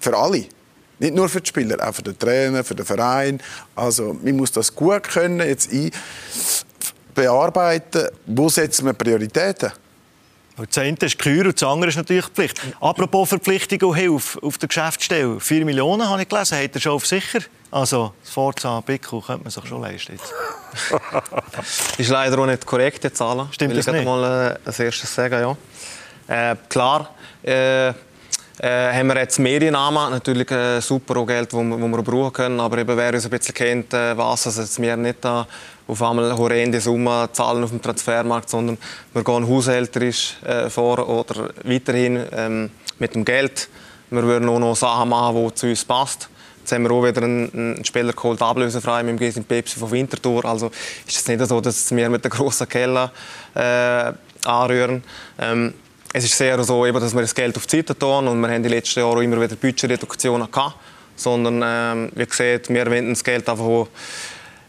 [0.00, 0.46] Für alle.
[0.98, 3.40] Nicht nur für die Spieler, auch für den Trainer, für den Verein.
[3.76, 5.90] Also man muss das gut können jetzt ein
[7.14, 8.08] bearbeiten.
[8.26, 9.72] Wo setzen wir Prioritäten?
[10.56, 12.60] Das eine ist Kür und das andere ist natürlich Pflicht.
[12.80, 15.40] Apropos Verpflichtung und Hilfe auf der Geschäftsstelle.
[15.40, 17.40] 4 Millionen habe ich gelesen, hat er schon auf sicher.
[17.72, 20.16] Also das Forza Bickel könnte man sich schon leisten.
[21.98, 23.48] ist leider auch nicht korrekt, die Zahlen.
[23.50, 24.04] Stimmt Will das ich nicht?
[24.04, 26.52] mal äh, als erstes sagen, ja.
[26.52, 27.10] Äh, klar,
[27.42, 27.92] äh, äh,
[28.92, 32.60] haben wir jetzt Mediennamen, natürlich äh, super auch Geld, das wir, wo wir brauchen können,
[32.60, 35.46] aber eben, wer uns ein bisschen kennt, äh, weiß, dass jetzt wir nicht da
[35.86, 38.78] auf einmal horrende Summen zahlen auf dem Transfermarkt, sondern
[39.12, 43.68] wir gehen haushälterisch äh, vor oder weiterhin ähm, mit dem Geld.
[44.10, 46.26] Wir würden auch noch Sachen machen, die zu uns passen.
[46.60, 49.90] Jetzt haben wir auch wieder einen, einen Spieler geholt, ablösefrei mit dem Gesin Pepsi von
[49.90, 50.46] Winterthur.
[50.46, 50.70] Also
[51.06, 53.10] ist es nicht so, dass wir mit der grossen Kelle
[53.54, 54.12] äh,
[54.46, 55.04] anrühren.
[55.38, 55.74] Ähm,
[56.14, 58.48] es ist sehr so, eben, dass wir das Geld auf die Seite tun und wir
[58.48, 60.76] haben die letzten Jahre immer wieder Budgetreduktionen gehabt.
[61.16, 63.86] Sondern, ähm, wie gesagt, wir wollen das Geld einfach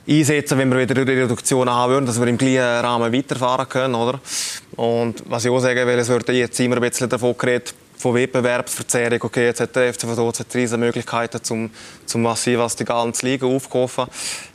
[0.08, 3.96] einsetzen, wenn wir wieder eine Reduktion haben würden, dass wir im gleichen Rahmen weiterfahren können,
[3.96, 4.20] oder?
[4.76, 8.14] Und was ich auch sagen will, es wird jetzt immer ein bisschen davon geredet, von
[8.14, 9.20] Wettbewerbsverzerrung.
[9.24, 11.70] Okay, jetzt hat der FC Vaduz riesige Möglichkeiten, zum,
[12.06, 14.06] zum massiv was die ganze Liga aufkaufen.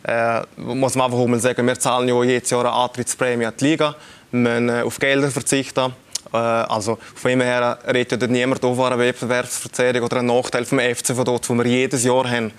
[0.04, 3.64] Äh, muss man einfach mal sagen, wir zahlen ja jedes Jahr eine Antrittsprämie an die
[3.64, 3.96] Liga.
[4.30, 5.92] Müssen äh, auf Gelder verzichten.
[6.32, 10.78] Äh, also von dem her redet ja niemand auf eine Wettbewerbsverzerrung oder einen Nachteil vom
[10.78, 12.52] FC Vaduz, den wir jedes Jahr haben.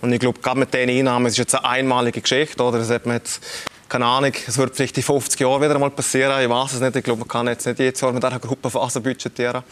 [0.00, 2.62] Und ich glaube, gerade mit diesen Einnahmen ist es jetzt eine einmalige Geschichte.
[2.62, 2.78] Oder?
[2.78, 3.40] Das hat man jetzt
[3.88, 6.42] keine Ahnung, es wird vielleicht in 50 Jahren wieder mal passieren.
[6.42, 6.96] Ich weiß es nicht.
[6.96, 9.62] Ich glaube, man kann jetzt nicht jedes Jahr mit einer Gruppenphase budgetieren.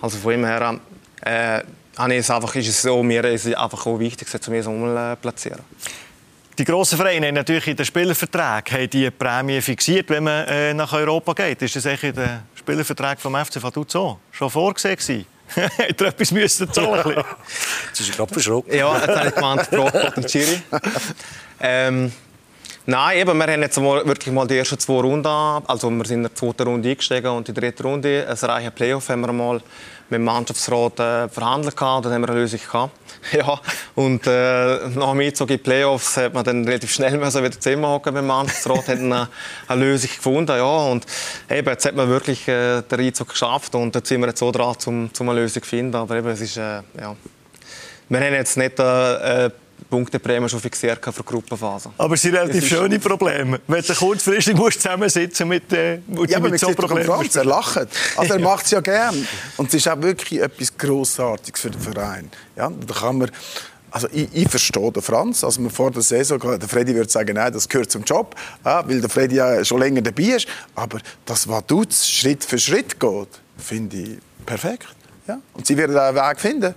[0.00, 0.78] Also von dem her
[1.24, 4.62] äh, ist es einfach, ist es so, mir ist es einfach auch wichtig, zu mir
[4.62, 4.70] so
[5.20, 5.60] platzieren.
[6.58, 10.92] Die grossen Vereine haben natürlich in den Spielerverträgen die Prämie fixiert, wenn man äh, nach
[10.92, 11.60] Europa geht.
[11.60, 15.26] Ist das eigentlich in den Spielervertrag vom FC Vaduz so schon vorgesehen gewesen?
[15.76, 17.24] Hätte er etwas müssen zahlen müssen?
[17.88, 18.74] Jetzt ist er gerade verschrocken.
[18.74, 19.92] Ja, jetzt habe ich gemeint, Brot.
[21.60, 22.12] Ähm,
[22.88, 26.18] Nein, eben, wir haben jetzt mal, wirklich mal die ersten zwei Runden, also wir sind
[26.18, 29.54] in der zweiten Runde eingestiegen und die dritte Runde, ein reiches Playoff, haben wir mal
[29.54, 32.92] mit dem Mannschaftsrat äh, verhandelt gehabt, dann haben wir eine Lösung gehabt.
[33.32, 33.60] Ja,
[33.96, 37.58] und äh, nach dem Einzug in die Playoffs hat man dann relativ schnell müssen wieder
[37.58, 39.28] zusammen hocken mit dem Mannschaftsrat, hat eine,
[39.66, 41.04] eine Lösung gefunden, ja, und
[41.50, 44.52] eben, jetzt hat man wirklich äh, den Einzug geschafft und jetzt sind wir jetzt so
[44.52, 47.16] dran, um, um eine Lösung zu finden, aber eben, es ist, äh, ja,
[48.08, 49.50] wir haben jetzt nicht äh,
[49.88, 51.90] Punkteprämie schon fixiert für die Gruppenphase.
[51.98, 53.60] Aber es sind relativ schöne Probleme.
[53.66, 57.04] Wenn du kurzfristig musst zusammensitzen mit, äh, mit, ja, mit so Problemen.
[57.04, 57.88] Franz, er lacht.
[58.16, 59.26] Also er macht es ja gern.
[59.56, 62.30] Und es ist auch wirklich etwas Grossartiges für den Verein.
[62.56, 63.30] Ja, da kann man...
[63.90, 67.34] Also ich, ich verstehe den Franz, also man vor der Saison, der Freddy würde sagen,
[67.34, 70.46] nein, das gehört zum Job, ja, weil der Freddy ja schon länger dabei ist.
[70.74, 74.88] Aber das, was du Schritt für Schritt geht, finde ich perfekt.
[75.26, 75.40] Ja?
[75.54, 76.74] Und sie werden einen Weg finden.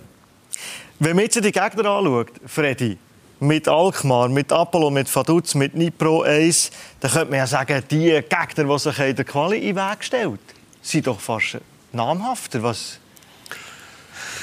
[1.02, 2.98] Wenn man jetzt die Gegner anschaut, Freddy,
[3.40, 8.22] mit Alkmaar, mit Apollo, mit Vaduz, mit Nipro 1, dann könnte man ja sagen, die
[8.28, 10.38] Gegner, die sich in der Quali in den Weg stellen,
[10.82, 11.58] sind doch fast
[11.94, 12.62] namhafter.
[12.62, 13.00] Was,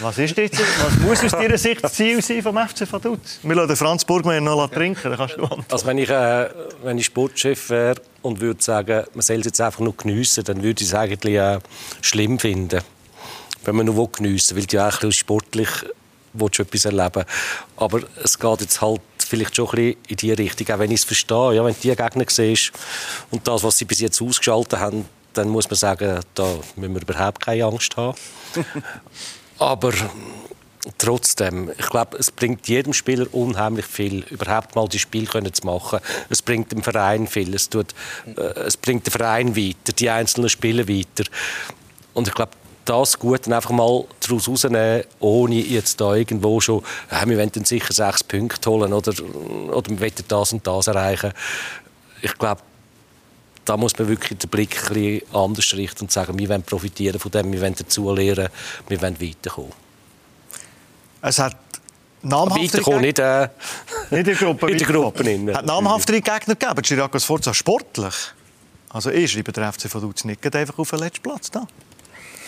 [0.00, 3.38] was, ist jetzt, was muss aus Ihrer Sicht das Ziel sein vom FC Vaduz?
[3.42, 5.66] Wir lassen Franz Burgmann noch trinken, dann kannst du antworten.
[5.70, 6.48] Also wenn ich, äh,
[6.82, 10.62] wenn ich Sportchef wäre und würde sagen, man soll es jetzt einfach nur geniessen, dann
[10.62, 11.58] würde ich es eigentlich äh,
[12.00, 12.80] schlimm finden,
[13.66, 15.68] wenn man nur geniessen will, weil die eigentlich sportlich
[16.40, 17.24] willst du etwas erleben.
[17.76, 21.00] Aber es geht jetzt halt vielleicht schon ein bisschen in die Richtung, auch wenn ich
[21.00, 21.54] es verstehe.
[21.54, 22.72] Ja, wenn du die Gegner siehst
[23.30, 26.46] und das, was sie bis jetzt ausgeschaltet haben, dann muss man sagen, da
[26.76, 28.16] müssen wir überhaupt keine Angst haben.
[29.58, 29.92] Aber
[30.98, 35.66] trotzdem, ich glaube, es bringt jedem Spieler unheimlich viel, überhaupt mal die Spiel können zu
[35.66, 36.00] machen.
[36.30, 37.94] Es bringt dem Verein viel, es, tut,
[38.36, 41.24] äh, es bringt den Verein weiter, die einzelnen Spieler weiter.
[42.14, 42.52] Und ich glaube,
[42.86, 47.64] das gut einfach mal daraus rausnehmen, ohne jetzt da irgendwo schon, äh, wir wollen dann
[47.64, 49.12] sicher sechs Punkte holen oder,
[49.72, 51.32] oder wir wollen das und das erreichen.
[52.22, 52.62] Ich glaube,
[53.64, 57.18] da muss man wirklich den Blick ein bisschen anders richten und sagen, wir wollen profitieren
[57.18, 58.48] von dem, wir wollen dazu lernen,
[58.88, 59.72] wir wollen weiterkommen.
[61.20, 61.56] Es hat
[62.22, 63.48] namhaftere Weiterkommen, nicht, äh,
[64.10, 64.70] nicht in der Gruppe.
[64.70, 65.54] in der Gruppe.
[65.54, 66.82] Hat namhaftere Gegner gegeben.
[66.82, 68.14] Chiriakos Forza sportlich.
[68.90, 71.66] Also ich schreibe der FC von Dutz nicht einfach auf den letzten Platz da.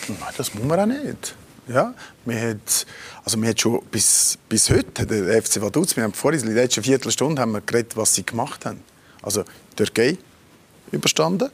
[0.09, 1.35] Nein, das muss man auch nicht.
[1.69, 1.93] Ja,
[2.25, 2.87] wir hat,
[3.25, 6.65] also wir hat schon bis, bis heute, der FC Vaduz, wir haben vorhin, in der
[6.65, 8.83] letzten Viertelstunde haben wir geredet, was sie gemacht haben.
[9.21, 9.45] Also
[9.77, 10.17] Türkei
[10.93, 11.51] überstanden,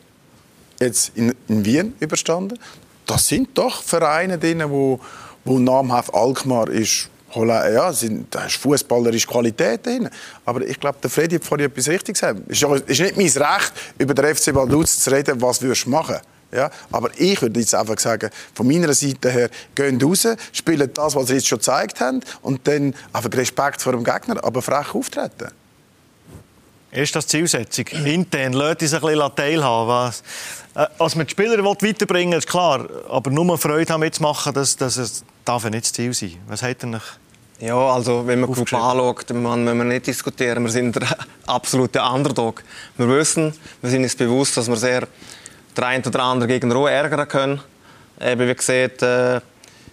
[0.80, 2.58] jetzt in, in Wien überstanden.
[3.06, 5.00] Das sind doch Vereine drin, wo,
[5.44, 7.10] wo namhaft Alkmaar ist.
[7.36, 10.08] Ja, sind, da ist fußballerische Qualität drin.
[10.44, 12.40] Aber ich glaube, der Freddy hat vorhin etwas Richtiges gesagt.
[12.46, 16.10] Es ist, ist nicht mein Recht, über den FC Vaduz zu reden, was du machen
[16.14, 16.33] würdest.
[16.54, 21.16] Ja, aber ich würde jetzt einfach sagen, von meiner Seite her, gehen raus, spielen das,
[21.16, 24.94] was sie jetzt schon gezeigt haben und dann einfach Respekt vor dem Gegner, aber frech
[24.94, 25.48] auftreten.
[26.92, 27.86] Ist das die Zielsetzung?
[28.04, 29.88] Intern, Leute sich ein bisschen teilhaben.
[29.88, 30.22] Was,
[30.76, 32.88] äh, als man die Spieler weiterbringen will, ist klar.
[33.08, 36.36] Aber nur Freude haben mitzumachen, das, das darf nicht das Ziel sein.
[36.46, 37.02] Was hat er noch?
[37.58, 40.62] Ja, also wenn man Gruppe anschaut, man, müssen wir nicht diskutieren.
[40.62, 42.62] Wir sind der absolute Underdog.
[42.96, 45.08] Wir wissen, wir sind uns bewusst, dass wir sehr
[45.76, 47.60] der eine oder andere Gegner ärgern können.
[48.20, 49.40] Eben, wie gesagt, äh,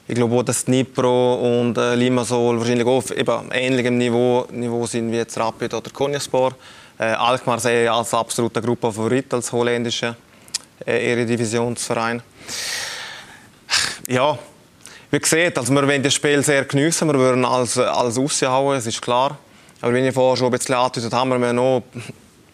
[0.08, 5.12] ich glaube auch, dass Dnipro und äh, Limassol wahrscheinlich auf eben ähnlichem Niveau, Niveau sind
[5.12, 6.54] wie jetzt Rapid oder Konyaspor.
[7.00, 10.16] Äh, Alkmaar sehe ich als absoluter Gruppenfavorit, als holländischer
[10.86, 12.22] äh, Eredivisionsverein.
[14.08, 14.38] Ja,
[15.10, 18.88] wie gesagt, also wir wollen das Spiel sehr geniessen, wir würden alles, alles raushauen, es
[18.88, 19.38] ist klar.
[19.82, 21.84] Aber wenn ich vorher schon ein bisschen angedeutet habe, wir noch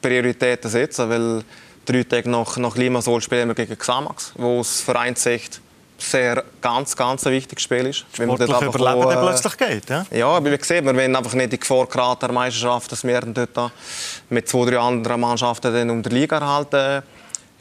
[0.02, 1.44] Prioritäten setzen, weil
[1.88, 5.62] drei Tage nach, nach Limassol spielen wir gegen Xamax, wo aus Vereinssicht
[5.98, 8.06] sehr ganz, ganz ein wichtiges Spiel ist.
[8.18, 10.06] Wenn man dort Überleben auch, äh, plötzlich geht, ja?
[10.12, 13.22] Ja, aber wie gesagt, wir wollen einfach nicht die Gefahr geraten der Meisterschaft, dass wir
[13.22, 13.72] dort
[14.30, 17.04] mit zwei, drei anderen Mannschaften dann um die Liga erhalten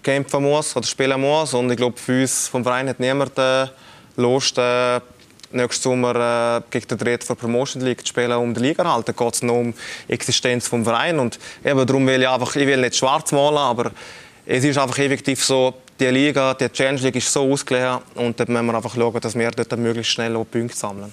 [0.03, 1.53] kämpfen muss oder spielen muss.
[1.53, 3.67] Und ich glaube, für uns vom Verein hat niemand äh,
[4.17, 5.01] Lust, äh,
[5.53, 8.93] nächsten Sommer äh, gegen den Dritten für Promotion League zu spielen, um die Liga zu
[8.93, 9.13] halten.
[9.17, 9.75] Da geht es nur um
[10.09, 11.21] die Existenz des Vereins.
[11.21, 13.91] Und eben darum will ich einfach, ich will nicht schwarz malen, aber
[14.45, 18.49] es ist einfach effektiv so, die Liga, die Challenge League ist so ausgelegt und dort
[18.49, 21.13] müssen wir einfach schauen, dass wir dort möglichst schnell auch Punkte sammeln.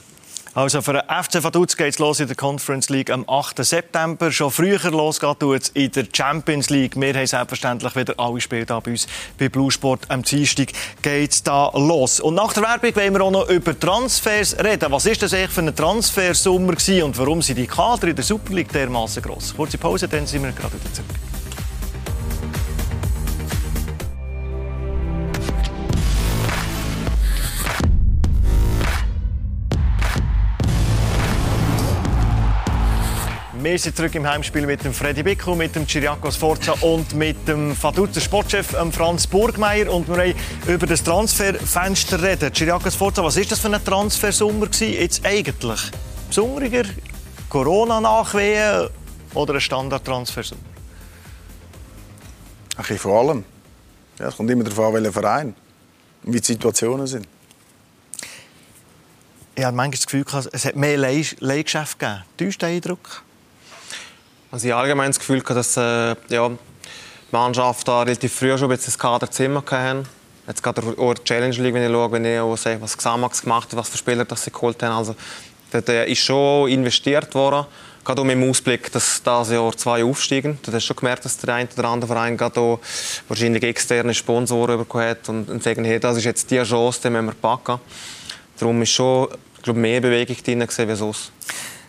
[0.55, 3.65] Also für den FC Vaduz geht es los in der Conference League am 8.
[3.65, 4.31] September.
[4.31, 6.95] Schon früher losgeht es in der Champions League.
[6.95, 9.07] Wir haben selbstverständlich wieder alle Spiele da bei uns
[9.39, 10.01] bei Blue Sport.
[10.09, 10.67] Am Dienstag
[11.01, 12.19] geht es da los.
[12.19, 14.91] Und nach der Werbung wollen wir auch noch über Transfers reden.
[14.91, 18.53] Was ist das eigentlich für ein Transfersummer und warum sind die Kader in der Super
[18.53, 19.55] League dermaßen groß?
[19.55, 21.42] Kurze Pause, dann sind wir gerade wieder zurück.
[33.63, 37.47] Wir sind zurück im Heimspiel mit dem Freddy Bickel, mit dem Chiriakos Forza und mit
[37.47, 39.89] dem Faduzer Sportchef ähm, Franz Burgmeier.
[39.89, 40.35] Und wir wollen
[40.67, 42.51] über das Transferfenster reden.
[42.51, 45.79] Chiriakos Forza, was ist das für ein Transfersummer jetzt eigentlich?
[46.27, 46.83] Besonderer
[47.47, 48.89] Corona-Nachwehen
[49.33, 50.61] oder ein Standard-Transfersummer?
[52.75, 53.45] Ein vor allem.
[54.19, 55.55] Ja, es kommt immer darauf an, welcher Verein
[56.25, 57.29] und wie die Situationen sind.
[59.55, 62.23] Ich habe manchmal das Gefühl, es hat mehr Leihgeschäfte gegeben.
[62.37, 63.23] Täuscht der Eindruck?
[64.53, 66.57] Also ich habe allgemein das Gefühl, dass äh, ja, die
[67.31, 70.07] Mannschaft da relativ früh schon ein Kaderzimmer hatten.
[70.45, 73.41] Jetzt gerade auch die Challenge League, wenn ich schaue, wenn ich auch sehe, was Xamax
[73.41, 74.95] gemacht hat, was für Spieler das sie geholt haben.
[74.95, 75.15] Also,
[75.73, 77.65] äh, ist schon investiert worden.
[78.05, 80.59] Gerade auch mit dem Ausblick, dass dieses Jahr zwei aufsteigen.
[80.61, 82.79] Du hast schon gemerkt, dass der eine oder andere Verein gerade auch
[83.27, 87.25] wahrscheinlich externe Sponsoren bekommen hat und, sagen, hey, das ist jetzt die Chance, die müssen
[87.25, 87.79] wir packen.
[88.59, 91.31] Darum ist schon ich glaube, mehr Bewegung drin wie sonst.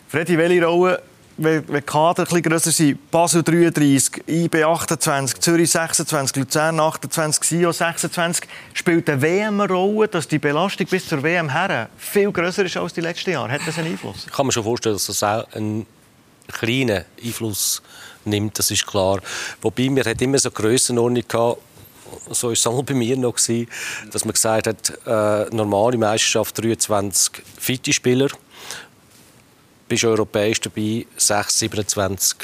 [0.09, 1.03] Freddy, welche Rolle
[1.37, 7.73] wenn die Kader etwas grösser sind, Basel 33, IB 28, Zürich 26, Luzern 28, Sio
[7.73, 12.65] 26, spielt eine WM eine Rolle, dass die Belastung bis zur WM her viel grösser
[12.65, 13.51] ist als die letzten Jahre?
[13.51, 14.25] Hat das einen Einfluss?
[14.27, 15.87] Ich kann mir schon vorstellen, dass das auch einen
[16.53, 17.83] kleinen Einfluss
[18.25, 19.21] nimmt, das ist klar.
[19.61, 21.61] Wobei, wir hat immer so Grössenordnung gehabt,
[22.31, 27.43] so war es auch bei mir noch, dass man gesagt hat, äh, normale Meisterschaft 23
[27.59, 28.29] fitte Spieler,
[29.95, 32.37] bist europäisch dabei, 6, 27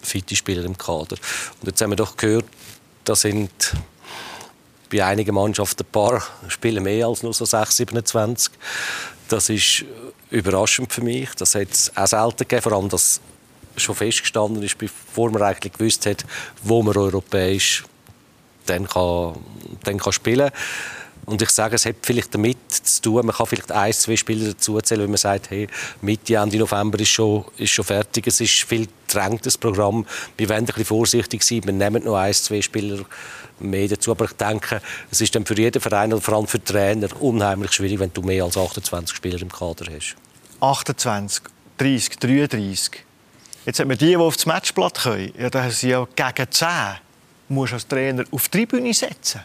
[0.00, 1.16] fitte Spieler im Kader.
[1.60, 2.46] Und jetzt haben wir doch gehört,
[3.04, 3.50] da sind
[4.90, 8.54] bei einigen Mannschaften ein paar Spiele mehr als nur so 6, 27.
[9.28, 9.84] Das ist
[10.30, 11.28] überraschend für mich.
[11.36, 13.20] Das hat es auch selten gegeben, vor allem, dass
[13.76, 16.24] schon festgestanden ist, bevor man eigentlich gewusst hat,
[16.62, 17.84] wo man europäisch
[18.64, 19.34] dann kann,
[19.84, 20.58] dann kann spielen kann.
[21.30, 24.48] Und ich sage, es hat vielleicht damit zu tun, man kann vielleicht ein, zwei Spieler
[24.48, 25.68] dazuzählen, wenn man sagt, hey,
[26.02, 30.04] Mitte, Ende November ist schon, ist schon fertig, es ist viel gedrängtes Programm.
[30.36, 33.04] Wir werden ein bisschen vorsichtig sein, wir nehmen noch ein, zwei Spieler
[33.60, 34.10] mehr dazu.
[34.10, 37.70] Aber ich denke, es ist dann für jeden Verein und vor allem für Trainer unheimlich
[37.70, 40.16] schwierig, wenn du mehr als 28 Spieler im Kader hast.
[40.60, 41.44] 28,
[41.78, 43.04] 30, 33.
[43.66, 45.32] Jetzt hat man die, die auf das Matchblatt können.
[45.38, 46.68] Ja, da sind ja gegen 10.
[47.46, 49.42] Du musst als Trainer auf die Tribüne setzen.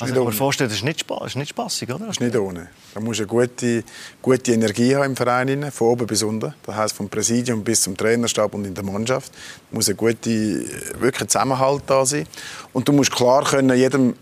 [0.00, 2.06] Also, ich kann mir vorstellen, das ist nicht, das ist nicht spaßig, oder?
[2.06, 2.68] Das ist nicht ohne.
[2.94, 3.84] Da musst du eine gute,
[4.22, 6.54] gute Energie haben im Verein, von oben bis unten.
[6.64, 9.32] Das heisst, vom Präsidium bis zum Trainerstab und in der Mannschaft.
[9.70, 12.26] Da muss ein guter wirklich Zusammenhalt da sein.
[12.72, 14.14] Und du musst klar können jedem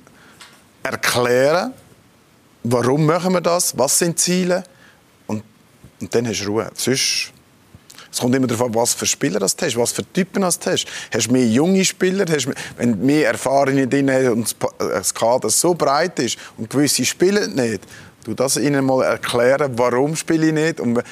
[0.82, 1.72] erklären,
[2.64, 4.64] warum machen wir das, was sind die Ziele.
[5.26, 5.44] Und,
[6.00, 6.70] und dann hast du Ruhe.
[6.74, 7.32] Sonst
[8.12, 10.66] es kommt immer darauf an, was für Spieler du hast, was für Typen du hast.
[10.66, 15.14] Hast du mehr junge Spieler, hast du, wenn du mehr Erfahrene drin hast und das
[15.14, 17.82] Kader so breit ist und gewisse spielen nicht,
[18.24, 21.02] du das ihnen mal erklären, warum spiele ich nicht und äh,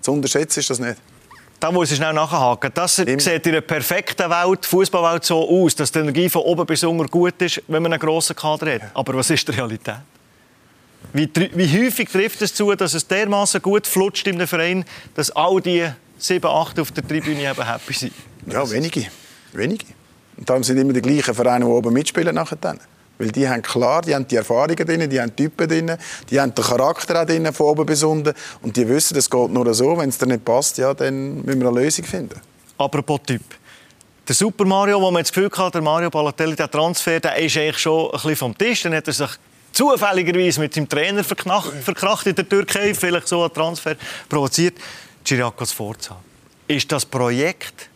[0.00, 0.96] zu unterschätzen ist das nicht.
[1.60, 2.70] da muss ich schnell nachhaken.
[2.74, 6.66] Das Im sieht in einer perfekten Welt, Fußballwelt so aus, dass die Energie von oben
[6.66, 8.82] bis unten gut ist, wenn man einen grossen Kader hat.
[8.94, 9.96] Aber was ist die Realität?
[11.16, 15.30] Wie, wie häufig trifft es zu, dass es dermaßen gut flutscht in einem Verein, dass
[15.30, 18.12] all die sieben, acht auf der Tribüne eben happy sind?
[18.46, 19.06] Ja, wenige.
[19.54, 19.86] wenige.
[20.36, 22.78] Und darum sind immer die gleichen Vereine, die oben mitspielen nachher dann.
[23.16, 25.96] Weil die haben klar, die haben die Erfahrungen drin, die haben Typen drin,
[26.28, 28.34] die haben den Charakter auch drin, von oben bis unten.
[28.60, 31.62] Und die wissen, es geht nur so, wenn es dir nicht passt, ja, dann müssen
[31.62, 32.38] wir eine Lösung finden.
[32.76, 33.40] Apropos Typ.
[34.28, 37.56] Der Super Mario, wo man das Gefühl hat, der Mario Balotelli, der Transfer, der ist
[37.56, 38.82] eigentlich schon ein bisschen vom Tisch.
[38.82, 39.30] Dann hat er sich
[39.76, 43.94] zufälligerweise mit seinem Trainer verkracht in der Türkei, vielleicht so einen Transfer
[44.28, 44.78] provoziert,
[45.24, 46.16] Chiriakos Forza.
[46.66, 47.90] Ist das Projekt,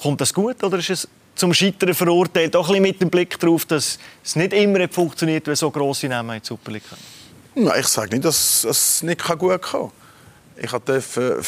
[0.00, 2.56] kommt das gut oder ist es zum Scheitern verurteilt.
[2.56, 6.36] Auch ein mit dem Blick darauf, dass es nicht immer funktioniert, wenn so grosse Namen
[6.36, 7.76] in die Super kommen.
[7.78, 9.90] Ich sage nicht, dass es nicht gut kann.
[10.56, 11.42] Ich durfte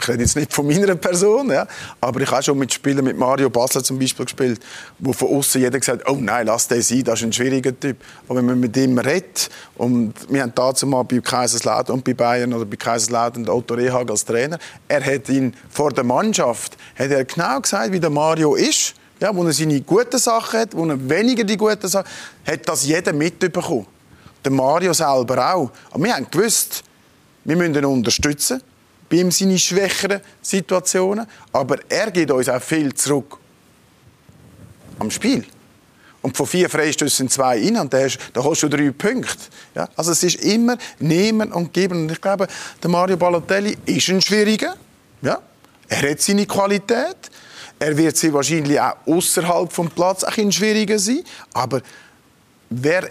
[0.00, 1.66] ich rede jetzt nicht von meiner Person, ja,
[2.00, 4.60] aber ich habe schon mit Spielern, mit Mario Basler zum Beispiel gespielt,
[4.98, 7.78] wo von außen jeder gesagt hat, oh nein, lass den sein, das ist ein schwieriger
[7.78, 7.96] Typ.
[8.28, 12.14] Aber wenn man mit ihm redet, und wir haben dazu mal bei Kaiserslautern und bei
[12.14, 14.58] Bayern oder bei Kaiserslautern Otto Rehag als Trainer,
[14.88, 19.34] er hat ihn vor der Mannschaft, hat er genau gesagt, wie der Mario ist, ja,
[19.34, 22.08] wo er seine guten Sachen hat, wo er weniger die guten Sachen
[22.46, 23.86] hat, hat das jeder mitbekommen.
[24.42, 25.70] Der Mario selber auch.
[25.90, 26.82] Aber wir haben gewusst,
[27.44, 28.62] wir müssen ihn unterstützen,
[29.10, 33.38] bei ihm seine schwächeren Situationen, aber er geht uns auch viel zurück
[34.98, 35.44] am Spiel.
[36.22, 39.38] Und von vier Freistößen sind zwei rein und da, da hast du drei Punkte.
[39.74, 39.88] Ja?
[39.96, 42.02] Also es ist immer nehmen und geben.
[42.02, 42.46] Und ich glaube,
[42.82, 44.76] der Mario Balotelli ist ein Schwieriger.
[45.22, 45.40] Ja?
[45.88, 47.16] Er hat seine Qualität.
[47.78, 51.22] Er wird sie wahrscheinlich auch außerhalb vom Platz ein schwieriger sein.
[51.54, 51.80] Aber
[52.68, 53.10] wer,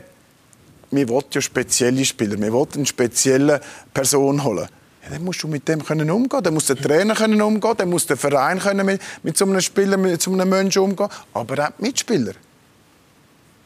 [0.91, 3.59] wir wollen ja spezielle Spieler, wir wollen eine spezielle
[3.91, 4.69] Person holen.
[5.09, 6.43] Dann musst du mit dem können umgehen.
[6.43, 9.61] Dann muss der Trainer können umgehen, dann muss der Verein können mit, mit so einem
[9.61, 12.33] Spieler, mit so einem Menschen umgehen, aber auch die Mitspieler.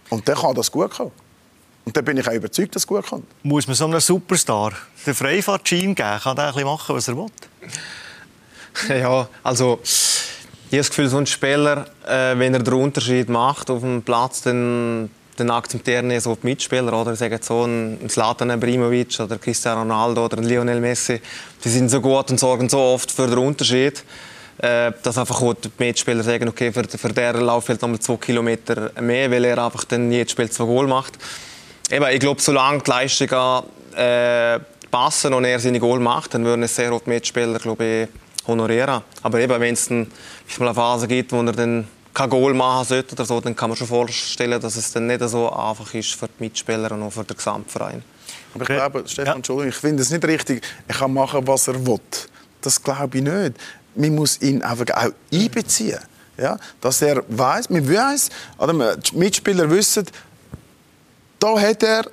[0.10, 1.12] Und dann kann das gut kommen.
[1.86, 3.25] Und dann bin ich auch überzeugt, dass es gut kommt.
[3.43, 4.71] Muss man so einem Superstar
[5.06, 5.95] den Freifahrtschein geben?
[5.95, 7.27] Kann der ein machen, was er will?
[8.89, 13.69] Ja, also ich habe das Gefühl, so ein Spieler, äh, wenn er den Unterschied macht
[13.69, 16.93] auf dem Platz, dann, dann akzeptieren ihn so die Mitspieler.
[16.93, 21.22] Oder sagen so ein Zlatan Ibrahimovic oder Cristiano Ronaldo oder Lionel Messi.
[21.63, 24.04] Die sind so gut und sorgen so oft für den Unterschied,
[24.60, 28.91] äh, dass einfach die Mitspieler sagen, okay, für, für den läuft halt nochmal zwei Kilometer
[29.02, 31.17] mehr, weil er einfach dann jedes Spiel zwei Goal macht.
[31.89, 33.63] Eben, ich glaube, solange die Leistungen
[33.96, 38.08] äh, passen und er seine Goal macht, dann würden es sehr oft Mitspieler, glaube ich,
[38.48, 39.02] honorieren.
[39.22, 40.06] Aber eben, wenn es mal
[40.60, 43.78] eine Phase gibt, wo er dann kein Goal machen sollte oder so, dann kann man
[43.78, 47.23] schon vorstellen, dass es dann nicht so einfach ist für die Mitspieler und auch für
[47.23, 48.04] den Gesamtverein.
[48.54, 51.86] Aber ich glaube, Stefan, Entschuldigung, ich finde es nicht richtig, er kann machen, was er
[51.86, 51.99] will.
[52.62, 53.54] Das glaube ich nicht.
[53.95, 55.99] Man muss ihn einfach auch einbeziehen.
[56.38, 56.58] Ja?
[56.82, 60.06] Dass er weiß, man weiß, oder die Mitspieler wissen,
[61.39, 62.06] da hat er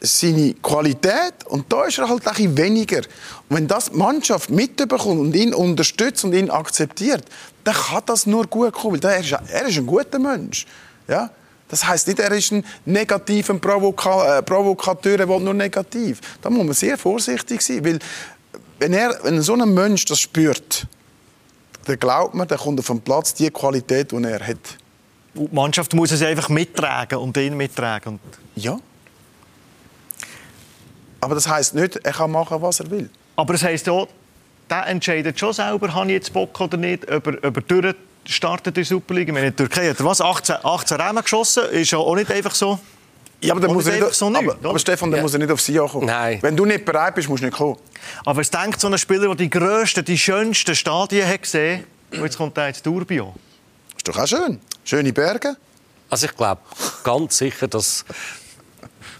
[0.00, 3.02] seine Qualität und da ist er halt ein weniger.
[3.48, 7.24] Und wenn das die Mannschaft mitbekommt und ihn unterstützt und ihn akzeptiert,
[7.64, 10.66] dann kann das nur gut kommen, weil er ist, er ist ein guter Mensch.
[11.06, 11.30] Ja?
[11.68, 16.20] Das heißt nicht, er ist ein negativer Provoka äh, Provokateur, er will nur negativ.
[16.40, 17.98] Da muss man sehr vorsichtig sein, weil
[18.78, 20.86] wenn, er, wenn so ein Mensch das spürt,
[21.84, 24.58] dann glaubt man, dann kommt auf den Platz die Qualität, die er hat.
[25.34, 28.18] die Mannschaft muss es einfach mittragen und ihn mittragen.
[28.56, 28.78] Ja.
[31.20, 33.10] Aber das heißt nicht, er kann machen, was er will.
[33.36, 34.08] Aber es heisst auch,
[34.68, 38.68] der entscheidet schon selber, habe ich jetzt Bock oder nicht, ob er, ob er durchstartet
[38.68, 39.34] in der Superliga.
[39.36, 42.54] in der Türkei hat er was, 18, 18 Räume geschossen, ist ja auch nicht einfach
[42.54, 42.78] so.
[43.42, 45.22] Ja, aber, muss er nicht, so nicht, aber, aber Stefan, dann ja.
[45.22, 46.06] muss er nicht auf Sie ankommen.
[46.06, 46.38] Nein.
[46.42, 47.76] Wenn du nicht bereit bist, musst du nicht kommen.
[48.24, 52.22] Aber es denkt so ein Spieler, der die grössten, die schönsten Stadien hat gesehen und
[52.22, 53.32] jetzt kommt er ins Tourbillon.
[53.96, 54.60] Ist doch auch schön.
[54.84, 55.56] Schöne Berge.
[56.10, 56.60] Also ich glaube
[57.02, 58.04] ganz sicher, dass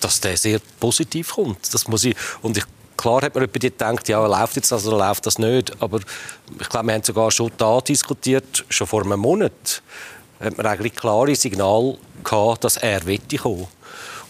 [0.01, 1.73] dass der sehr positiv kommt.
[1.73, 2.65] Das muss ich, und ich,
[2.97, 5.81] klar hat man bei dir gedacht, ja, läuft jetzt das oder läuft das nicht.
[5.83, 6.01] Aber
[6.61, 9.83] ich glaube, wir haben sogar schon da diskutiert, schon vor einem Monat,
[10.41, 13.69] hat man eigentlich klare Signal gehabt, dass er kommen.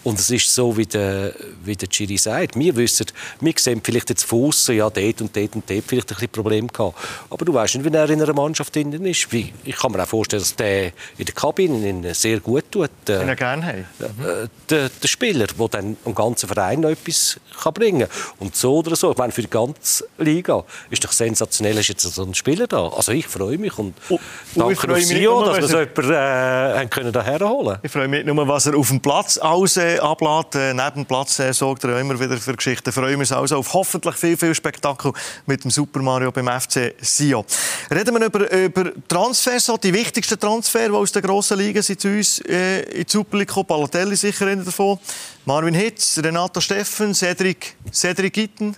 [0.02, 2.58] Und es ist so, wie der, wie der Chiri sagt.
[2.58, 3.06] Wir wissen,
[3.40, 6.28] wir sehen vielleicht jetzt von außen, ja, dort und dort und dort vielleicht ein bisschen
[6.30, 6.96] Problem gehabt.
[7.28, 9.28] Aber du weißt nicht, wie er in einer Mannschaft drin ist.
[9.32, 10.86] Ich kann mir auch vorstellen, dass der
[11.18, 12.90] in der Kabine ihn sehr gut tut.
[13.06, 13.74] Äh, Den er gerne hat.
[13.74, 18.08] Äh, der, der, Spieler, der dann am ganzen Verein noch etwas kann bringen kann.
[18.38, 22.02] Und so oder so, ich meine, für die ganze Liga ist doch sensationell, ist jetzt
[22.02, 22.88] so ein Spieler da.
[22.88, 24.18] Also ich freue mich und oh,
[24.54, 28.34] danke auf Sie, dass wir so jemanden äh, können da herholen Ich freue mich nicht
[28.34, 30.54] nur, was er auf dem Platz alles äh, ablässt.
[30.54, 32.92] Äh, neben Platz äh, sorgt er immer wieder für Geschichten.
[32.92, 35.12] Freuen wir uns also auf hoffentlich viel, viel Spektakel
[35.46, 37.44] mit dem Super Mario beim FC Sion.
[37.90, 42.00] Reden wir über, über Transfers, so die wichtigsten Transfers, die aus der grossen Liga sind
[42.00, 43.54] zu uns äh, in die Super League.
[43.66, 44.98] Balotelli sicher einer davon.
[45.44, 48.76] Marvin Hitz, Renato Steffen, Cedric, Cedric Gitten.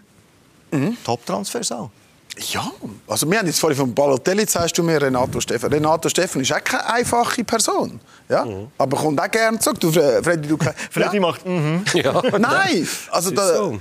[0.70, 0.96] Mhm.
[1.04, 1.90] Top-Transfers auch.
[2.38, 2.72] Ja,
[3.06, 5.70] also wir haben jetzt vorhin von Balotelli, sagst du mir Renato Steffen.
[5.70, 8.68] Renato Steffen ist auch keine einfache Person, ja, mhm.
[8.78, 9.78] aber kommt auch gerne zurück.
[9.80, 10.56] Du, Freddy, du
[10.90, 11.20] Freddy ja.
[11.20, 11.84] macht mhm.
[11.94, 12.22] ja.
[12.38, 13.78] Nein, also da, so.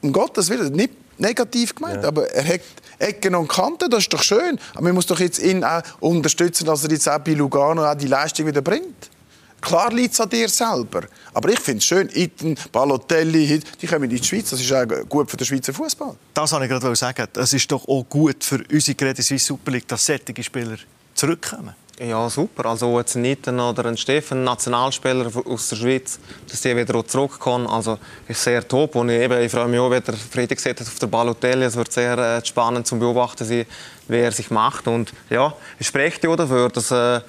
[0.00, 2.08] um Gottes Willen, nicht negativ gemeint, ja.
[2.08, 2.60] aber er hat
[2.98, 4.58] Ecken und Kanten, das ist doch schön.
[4.74, 7.94] Aber man muss doch jetzt ihn auch unterstützen, dass er jetzt auch bei Lugano auch
[7.94, 9.10] die Leistung wieder bringt.
[9.62, 11.04] Klar liegt es an dir selber.
[11.32, 14.50] Aber ich finde es schön, Itten, Balotelli, die kommen in die Schweiz.
[14.50, 16.16] Das ist auch gut für den Schweizer Fußball.
[16.34, 17.28] Das wollte ich gerade sagen.
[17.34, 20.76] Es ist doch auch gut für unsere Credit Suisse Super League, dass solche Spieler
[21.14, 21.74] zurückkommen.
[22.00, 22.66] Ja, super.
[22.66, 27.68] Also jetzt ein Itten oder ein Steffen, Nationalspieler aus der Schweiz, dass die wieder zurückkommen.
[27.68, 28.96] Also ist sehr top.
[28.96, 31.64] Und ich, eben, ich freue mich auch, wie der Friedrich gesagt hat, auf der Balotelli.
[31.64, 33.66] Es wird sehr äh, spannend zu beobachten sein,
[34.08, 34.88] wie er sich macht.
[34.88, 37.20] Und ja, ich spreche ja dafür, dass äh,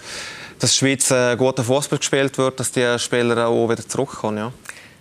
[0.64, 4.38] dass die Schweiz äh, guter Fußball gespielt wird, dass die Spieler auch wieder zurückkommen.
[4.38, 4.54] Ja.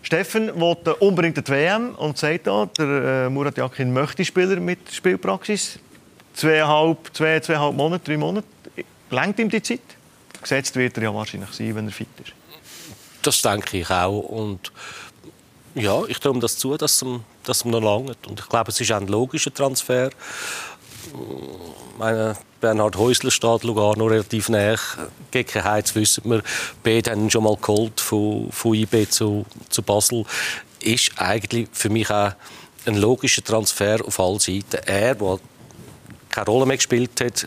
[0.02, 4.80] Steffen wollte unbedingt die WM und sagt auch, der äh, Murat Yakin möchte Spieler mit
[4.92, 5.78] Spielpraxis.
[6.34, 8.46] Zweieinhalb, zwei, zweieinhalb Monate, drei Monate.
[9.10, 9.78] Längt ihm die Zeit?
[10.40, 12.32] Gesetzt wird er ja wahrscheinlich sein, wenn er fit ist.
[13.22, 14.18] Das denke ich auch.
[14.18, 14.72] Und
[15.76, 17.08] ja, ich traue ihm das zu, dass es
[17.44, 18.16] dass noch lange.
[18.26, 20.10] Und ich glaube, es ist auch ein logischer Transfer.
[21.98, 24.76] Meine, Bernhard Häusler steht Lugano relativ nah.
[25.30, 26.42] Gegen Heiz wissen wir,
[26.82, 30.24] beide haben schon mal geholt von, von IB zu, zu Basel.
[30.80, 32.32] Ist eigentlich für mich auch
[32.86, 34.80] ein logischer Transfer auf allen Seiten.
[34.86, 35.38] Er, der
[36.30, 37.46] keine Rolle mehr gespielt hat,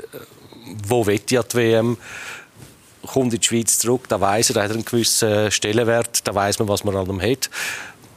[0.87, 1.97] wo will die WM,
[3.05, 6.59] kommt in die Schweiz zurück, da weiß er, da hat einen gewissen Stellenwert, da weiß
[6.59, 7.49] man, was man an ihm hat.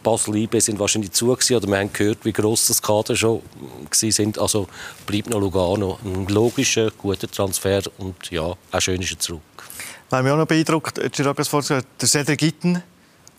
[0.03, 3.42] Basel IB sind wahrscheinlich zu gewesen, oder wir haben gehört, wie gross das Kader schon
[3.90, 4.38] sind.
[4.38, 4.68] Also
[5.07, 5.99] bleibt noch Lugano.
[6.05, 9.40] Ein logischer, guter Transfer und ja, auch schön ist er zurück.
[10.11, 12.82] Was mich auch noch beeindruckt, Chirac hat vorhin der Cedric Gitten,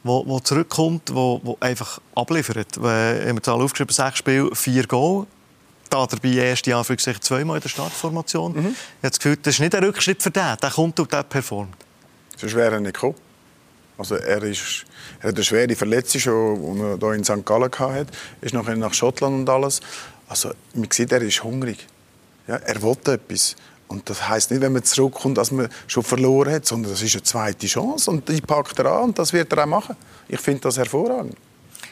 [0.04, 2.82] der zurückkommt, der einfach abliefert.
[2.82, 5.26] Wir haben Zahl aufgeschrieben, sechs Spiele, vier Goal.
[5.90, 8.54] Da dabei erst für sich zweimal in der Startformation.
[8.54, 8.60] Mhm.
[8.60, 10.56] Ich habe das Gefühl, das ist nicht ein Rückschritt für den.
[10.62, 11.76] Der kommt und der performt.
[12.38, 13.16] Sonst wäre er nicht gekommen.
[14.00, 14.86] Also er, ist,
[15.20, 17.46] er hat eine schwere Verletzung, die er hier in St.
[17.46, 18.08] Gallen hatte.
[18.40, 19.82] ist nachher nach Schottland und alles.
[20.30, 21.86] Also man sieht, er ist hungrig.
[22.48, 23.56] Ja, er will etwas.
[23.90, 27.14] Und das heißt nicht, wenn man zurückkommt, dass man schon verloren hat, sondern das ist
[27.16, 29.96] eine zweite Chance und die packt er an und das wird er auch machen.
[30.28, 31.36] Ich finde das hervorragend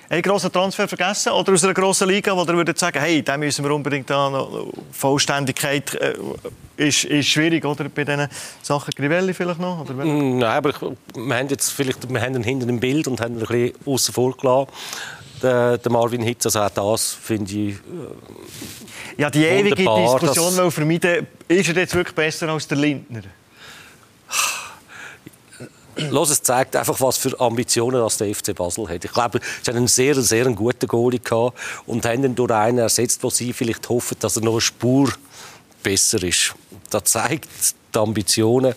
[0.09, 1.31] einen grossen Transfer vergessen?
[1.31, 4.47] Oder aus einer grossen Liga, wo ihr würdet sagen, hey, da müssen wir unbedingt da
[4.91, 6.15] Vollständigkeit äh,
[6.77, 7.89] ist, ist schwierig, oder?
[7.89, 8.27] Bei diesen
[8.61, 8.91] Sachen.
[8.95, 9.81] Grivelli vielleicht noch?
[9.81, 9.93] Oder?
[9.93, 10.73] Mm, nein, aber
[11.15, 13.73] wir haben jetzt vielleicht wir haben ihn hinten im Bild und haben ihn ein bisschen
[13.85, 14.71] außen vor gelassen.
[15.41, 20.73] Der, der Marvin Hitz, also auch das finde ich äh, Ja, die ewige Diskussion dass...
[20.73, 23.21] vermeiden, ist er jetzt wirklich besser als der Lindner?
[26.11, 29.03] Los, es zeigt einfach, was für Ambitionen das der FC Basel hat.
[29.03, 32.79] Ich glaube, sie haben einen sehr, sehr guten Goalie gehabt und haben ihn durch einen
[32.79, 35.11] ersetzt, wo sie vielleicht hoffen, dass er noch eine Spur
[35.83, 36.53] besser ist.
[36.89, 37.49] Das zeigt
[37.93, 38.73] die Ambitionen.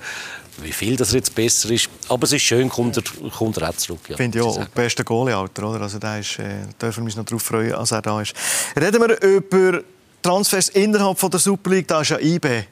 [0.62, 1.88] Wie viel das jetzt besser ist.
[2.08, 4.00] Aber es ist schön, kommt er, kommt er auch zurück.
[4.08, 4.62] Ja, Finde ich auch.
[4.66, 5.80] Beste Goalie-Alter, oder?
[5.80, 8.34] Also da ist, äh, dürfen wir uns noch darauf freuen, als er da ist.
[8.78, 9.82] Reden wir über
[10.20, 11.88] Transfers innerhalb von der Super League.
[11.88, 12.64] Da ist ja IB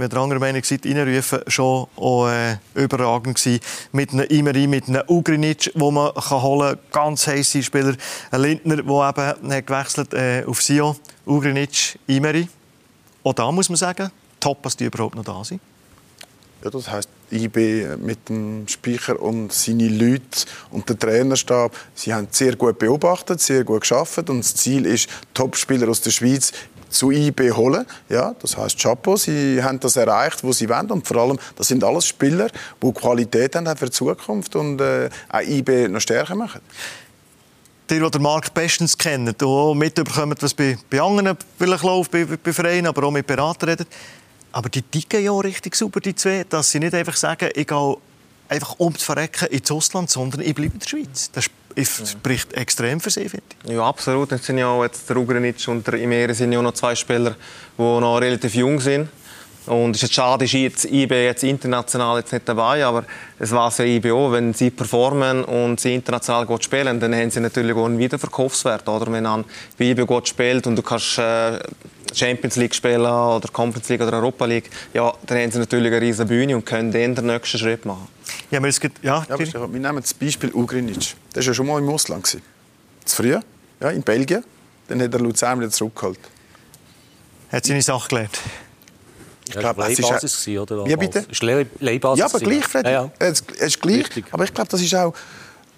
[0.00, 3.60] wir der anderen Meinung sind, reinrufen, schon auch, äh, überragend gewesen.
[3.92, 7.04] Mit einem Imeri, mit einem Ugrinic, wo man kann holen kann.
[7.04, 7.94] Ganz heiße Spieler.
[8.30, 10.96] Ein Lindner, der eben hat gewechselt äh, auf Sion.
[11.26, 12.48] Ugrinic, Imeri.
[13.22, 15.60] Auch da muss man sagen, top, dass die überhaupt noch da sind.
[16.62, 22.28] Ja, das heisst, IB mit dem Speicher und seine Leute und der Trainerstab, sie haben
[22.30, 26.52] sehr gut beobachtet, sehr gut geschafft und das Ziel ist, Topspieler aus der Schweiz
[26.90, 27.86] zu IB holen.
[28.08, 31.68] Ja, das heißt Chapeau, sie haben das erreicht, wo sie wollen und vor allem, das
[31.68, 32.48] sind alles Spieler,
[32.82, 36.60] die Qualität haben für die Zukunft und äh, auch IB noch stärker machen.
[37.88, 42.24] Die, die den Markt bestens kennen, die mitbekommen, was bei, bei anderen vielleicht läuft, bei,
[42.24, 43.86] bei Vereinen, aber auch mit Beratern reden.
[44.52, 47.66] Aber die ticken ja richtig super, die zwei, dass sie nicht einfach sagen, ich
[48.50, 51.30] einfach um zu verrecken ins Ausland, sondern ich bleibe in der Schweiz.
[51.32, 51.48] Das
[52.10, 53.70] spricht extrem für sie, finde ich.
[53.70, 54.32] Ja, absolut.
[54.32, 57.36] Jetzt sind ja jetzt der Ugrinic und der Imere sind ja noch zwei Spieler,
[57.78, 59.08] die noch relativ jung sind.
[59.66, 63.04] Und es ist schade, ist jetzt IB jetzt international jetzt nicht dabei, aber
[63.38, 67.30] es war ja IB auch, wenn sie performen und sie international gut spielen, dann haben
[67.30, 69.12] sie natürlich auch einen Wiederverkaufswert, oder?
[69.12, 69.44] Wenn man
[69.78, 71.60] bei IB gut spielt und du kannst äh,
[72.14, 76.00] Champions League spielen oder Conference League oder Europa League, ja, dann haben sie natürlich eine
[76.00, 78.08] riesige Bühne und können dann den nächsten Schritt machen.
[78.50, 81.14] Ja, aber es gibt, ja, Ja, aber Stefan, wir nehmen das Beispiel Ugrinic.
[81.34, 82.26] Der war ja schon mal im Ausland.
[82.26, 83.36] Zu früh,
[83.80, 84.44] ja, in Belgien.
[84.88, 86.18] Dann hat er Luzern wieder zurückgeholt.
[87.52, 88.38] hat seine Sache gelernt.
[89.48, 90.86] Ich Ja, glaube, das es war ist Leihbasis, auch- oder?
[90.86, 91.26] Wie bitte?
[91.30, 92.18] Es war Leih- Leihbasis.
[92.20, 92.90] Ja, aber gleich, Freddy.
[92.90, 93.10] Ja, ja.
[93.18, 93.98] Es ist gleich.
[94.04, 94.24] Richtig.
[94.32, 95.14] Aber ich glaube, das ist auch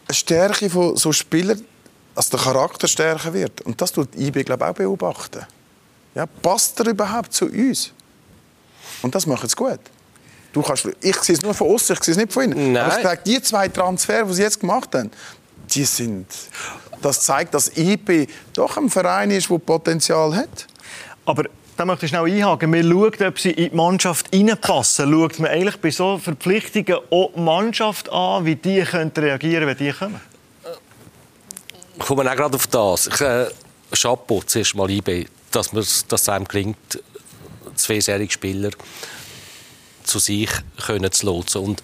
[0.08, 1.62] eine Stärke von so Spielern,
[2.14, 3.62] dass der Charakter stärker wird.
[3.62, 5.46] Und das tut IB, glaube ich, auch beobachten.
[6.14, 7.92] Ja, passt er überhaupt zu uns?
[9.00, 9.80] Und das macht es gut.
[10.52, 12.72] Du kannst, ich sehe es nur von außen, ich sehe es nicht von innen.
[12.72, 12.84] Nein.
[12.84, 15.10] Aber ich sage, die zwei Transfers, die sie jetzt gemacht haben,
[15.70, 16.26] die sind...
[17.00, 20.68] Das zeigt, dass IB doch ein Verein ist, der Potenzial hat.
[21.24, 21.44] Aber
[21.76, 22.70] da möchte ich schnell einhaken.
[22.70, 25.10] Man schaut, ob sie in die Mannschaft reinpassen.
[25.10, 29.76] Schaut man eigentlich bei so Verpflichtungen auch die Mannschaft an, wie die könnte reagieren wenn
[29.76, 30.20] die kommen?
[31.98, 33.08] Ich komme auch gerade auf das.
[33.08, 33.46] Ich, äh,
[33.92, 37.02] Chapeau zuerst mal IB, dass, es einem gelingt,
[37.74, 38.70] zweijährige Spieler
[40.04, 40.50] zu sich
[40.84, 41.62] können zu lotsen.
[41.62, 41.82] Und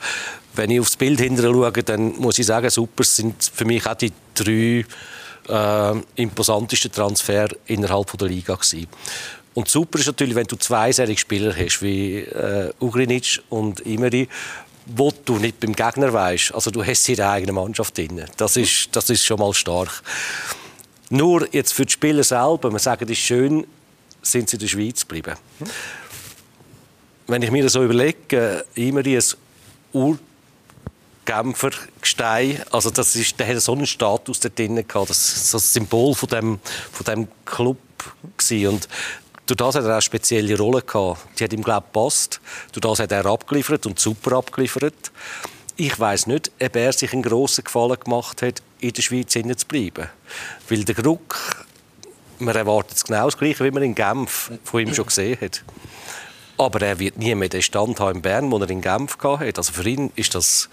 [0.54, 3.94] wenn ich aufs Bild hinterher schaue, dann muss ich sagen, super sind für mich auch
[3.94, 4.84] die drei
[5.48, 8.86] äh, imposantesten Transfer innerhalb der Liga gewesen.
[9.54, 14.28] Und super ist natürlich, wenn du zweijährige Spieler hast, wie äh, Ugrinic und Imeri,
[14.86, 16.54] wo du nicht beim Gegner weißt.
[16.54, 18.24] Also du hast sie in der eigenen Mannschaft drin.
[18.36, 20.02] Das ist, das ist schon mal stark.
[21.10, 23.66] Nur jetzt für die Spieler selber, man sagt, es ist schön,
[24.22, 25.36] sind sie in der Schweiz geblieben.
[27.30, 29.22] Wenn ich mir das so überlege, immer ein
[29.92, 31.70] Urgenfer
[32.00, 35.60] Gestein, also das ist, der hat so einen Status da drin das ist so ein
[35.60, 36.58] Symbol von dem,
[36.90, 37.76] von dem Club
[38.38, 38.68] gewesen.
[38.68, 38.88] und
[39.44, 41.38] durch das hat er auch eine spezielle Rolle gehabt.
[41.38, 42.40] Die hat ihm glaube ich gepasst.
[42.72, 45.12] Durch das hat er abgeliefert und super abgeliefert.
[45.76, 49.66] Ich weiß nicht, ob er sich einen grossen Gefallen gemacht hat, in der Schweiz zu
[49.66, 50.08] bleiben.
[50.70, 51.66] Weil der Druck,
[52.38, 55.62] man erwartet es genau das Gleiche, wie man in Genf von ihm schon gesehen hat.
[56.58, 59.52] Aber er wird nie mehr den Stand haben in Bern, den er in Genf hatte.
[59.56, 60.68] Also für ihn ist das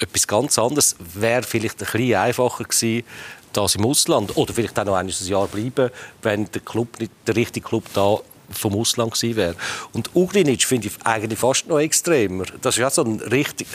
[0.00, 0.96] etwas ganz anderes.
[0.98, 3.04] Wäre vielleicht ein bisschen einfacher gewesen,
[3.52, 4.36] das im Ausland.
[4.36, 5.90] Oder vielleicht auch noch ein Jahr bleiben,
[6.22, 8.18] wenn der, Club nicht, der richtige Club da
[8.50, 9.56] vom Ausland gewesen wäre.
[9.92, 12.44] Und Ugrinic finde ich eigentlich fast noch extremer.
[12.62, 13.68] Das ist ja so ein richtig...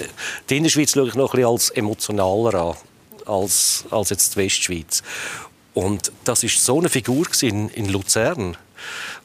[0.49, 2.75] Die Innerschweiz schaue ich noch ein bisschen als emotionaler an,
[3.25, 5.03] als, als jetzt die Westschweiz.
[5.73, 8.57] Und das ist so eine Figur in, in Luzern.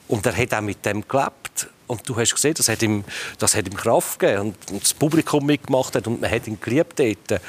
[0.09, 1.69] Und er hat auch mit dem gelebt.
[1.87, 3.05] Und du hast gesehen, das hat ihm,
[3.39, 6.59] das hat ihm Kraft gegeben und, und das Publikum mitgemacht hat und man hat ihn
[6.61, 7.41] geliebt dort.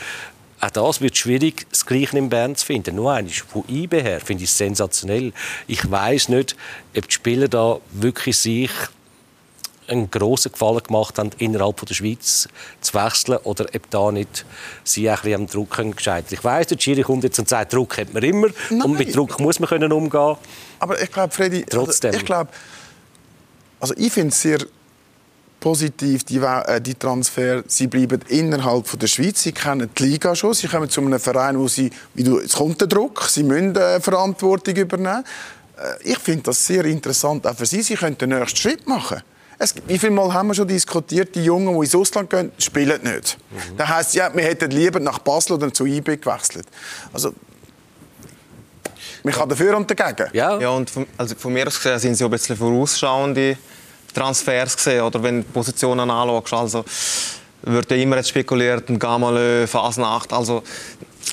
[0.62, 2.96] Auch das wird schwierig, das Gleiche in Bern zu finden.
[2.96, 5.32] Nur eines von IB her finde ich es sensationell.
[5.68, 6.56] Ich weiß nicht,
[6.96, 8.72] ob die Spieler da wirklich sich
[9.88, 12.48] einen grossen Gefallen gemacht haben, innerhalb von der Schweiz
[12.82, 14.46] zu wechseln oder ob da nicht
[14.84, 16.32] sie ein bisschen am Druck gescheitert.
[16.32, 18.82] Ich weiß, der Schiri kommt jetzt und sagt, Druck hat man immer Nein.
[18.82, 20.38] und mit Druck muss man können umgehen.
[20.80, 22.10] Aber ich glaube, Freddy, Trotzdem.
[22.10, 22.50] Also ich glaube,
[23.80, 24.60] also ich finde es sehr
[25.60, 27.64] positiv, die, äh, die Transfer.
[27.68, 29.42] Sie bleiben innerhalb von der Schweiz.
[29.42, 30.54] Sie kennen die Liga schon.
[30.54, 33.24] Sie kommen zu einem Verein, wo sie, wie du, es kommt der Druck.
[33.24, 35.24] Sie müssen äh, Verantwortung übernehmen.
[35.78, 37.82] Äh, ich finde das sehr interessant auch für Sie.
[37.82, 39.22] Sie können den nächsten Schritt machen.
[39.58, 43.02] Es, wie viele Mal haben wir schon diskutiert, die Jungen, die ins Ausland gehen, spielen
[43.02, 43.38] nicht.
[43.50, 43.78] Mhm.
[43.78, 46.68] Das heisst, ja, wir hätten lieber nach Basel oder zu IB gewechselt.
[47.12, 47.34] Also,
[49.26, 50.30] man kann dafür und dagegen.
[50.34, 53.58] Ja, Ja, und von, also von mir aus gesehen sind sie auch ein bisschen vorausschauende
[54.14, 56.86] Transfers gesehen, oder wenn du die Positionen anschaust, also
[57.64, 60.62] wird ja immer jetzt spekuliert, ein Gamalö, Fasnacht, also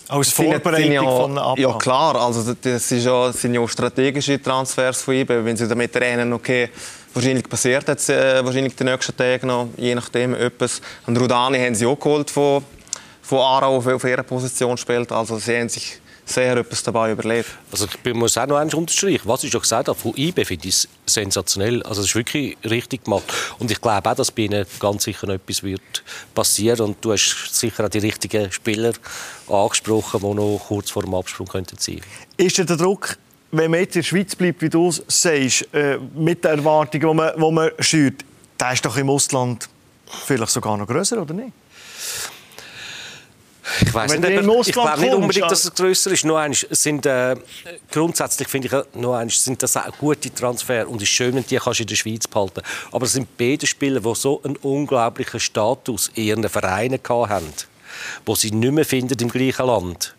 [0.09, 1.57] Als Vorbereitung ja, von Abgang.
[1.59, 5.57] Ja klar, also das ist ja, das sind ja auch strategische Transfers von ihm, wenn
[5.57, 6.71] sie damit rechnen, okay,
[7.13, 10.81] wahrscheinlich passiert jetzt äh, wahrscheinlich die nächsten Tage noch, je nachdem etwas.
[11.07, 12.65] Und Rudani haben sie auch geholt von,
[13.21, 17.51] von Aarau, der auf ihrer Position spielt, also sie haben sich sehr etwas dabei überlegt.
[17.71, 19.23] Also ich muss auch noch eins unterstreichen.
[19.25, 21.83] Was ich schon gesagt habe, von IB finde ich es sensationell.
[21.83, 23.25] Also es ist wirklich richtig gemacht.
[23.59, 26.05] Und ich glaube auch, dass bei ihnen ganz sicher noch etwas wird
[26.35, 26.81] passieren.
[26.81, 28.93] Und du hast sicher auch die richtigen Spieler
[29.49, 32.01] angesprochen, die noch kurz vor dem Absprung könnten sein.
[32.37, 33.17] Ist der Druck,
[33.51, 37.09] wenn man jetzt in der Schweiz bleibt, wie du es sagst, äh, mit den Erwartungen,
[37.09, 38.25] die man, die man schürt,
[38.59, 39.69] der ist doch im Ausland
[40.07, 41.53] vielleicht sogar noch grösser, oder nicht?
[43.87, 46.25] Ich weiß nicht, du ob im er- ich glaube nicht unbedingt, dass es grösser ist.
[46.25, 47.37] Nur eins, sind, äh,
[47.91, 51.35] grundsätzlich finde ich, äh, nur eins, sind das auch gute Transfer und es ist schön,
[51.35, 52.63] wenn die kannst du in der Schweiz behalten.
[52.91, 57.53] Aber es sind beide Spieler, die so einen unglaublichen Status in ihren Vereinen hatten,
[58.27, 60.15] wo sie nicht mehr finden im gleichen Land.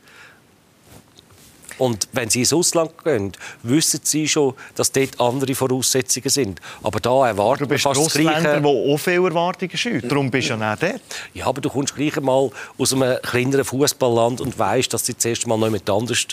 [1.78, 3.32] Und wenn sie ins Ausland gehen,
[3.64, 6.62] wissen sie schon, dass dort andere Voraussetzungen sind.
[6.82, 8.42] Aber da erwarten Du wir fast das Gleiche.
[8.42, 10.12] der auch viele Erwartungen schürt.
[10.12, 11.02] Darum bist du ja nicht dort.
[11.34, 15.48] Ja, aber du kommst gleich einmal aus einem kleineren Fußballland und weißt, dass du zuerst
[15.48, 16.28] mal noch jemand anders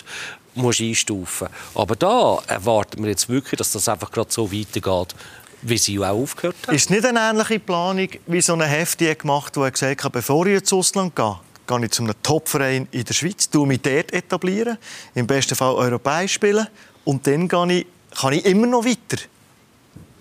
[0.53, 5.15] musst einstufen Aber da erwarten wir jetzt wirklich, dass das einfach gerade so weitergeht.
[5.63, 6.75] wie sie auch aufgehört haben.
[6.75, 10.11] Ist es nicht eine ähnliche Planung wie so eine Heft, die gemacht er gesagt hat,
[10.11, 11.35] bevor ich ins Ausland gehe,
[11.67, 14.77] gehe ich zu einem Topverein in der Schweiz, tue mich dort etablieren,
[15.15, 16.67] im besten Fall europäisch spielen
[17.05, 17.87] und dann gehe ich,
[18.19, 19.21] kann ich immer noch weiter.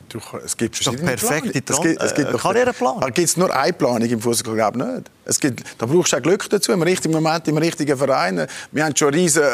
[0.09, 1.97] Du, es gibt verschiedene perfekte Planungen.
[1.97, 3.01] Es gibt, es gibt äh, Karriereplanung.
[3.01, 5.11] Da gibt es nur eine Planung im Fußball, glaube ich nicht.
[5.25, 8.47] Es gibt, da brauchst du auch Glück dazu, im richtigen Moment, im richtigen Verein.
[8.73, 9.49] Wir haben schon riesige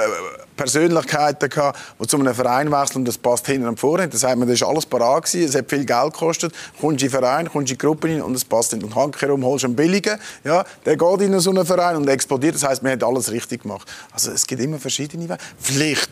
[0.57, 4.09] Persönlichkeiten gehabt, die zu einem Verein wechseln und das passt hinten und vorne.
[4.09, 6.53] Da sagt man, das ist alles parat gewesen, es hat viel Geld gekostet.
[6.81, 8.85] Kommst in den Verein, kommst in die Gruppe rein und es passt nicht.
[8.85, 12.55] Und handkehrum holst du einen billigen, ja, der geht in so einen Verein und explodiert.
[12.55, 13.89] Das heißt, man hat alles richtig gemacht.
[14.13, 15.39] Also es gibt immer verschiedene Wege.
[15.59, 16.11] Vielleicht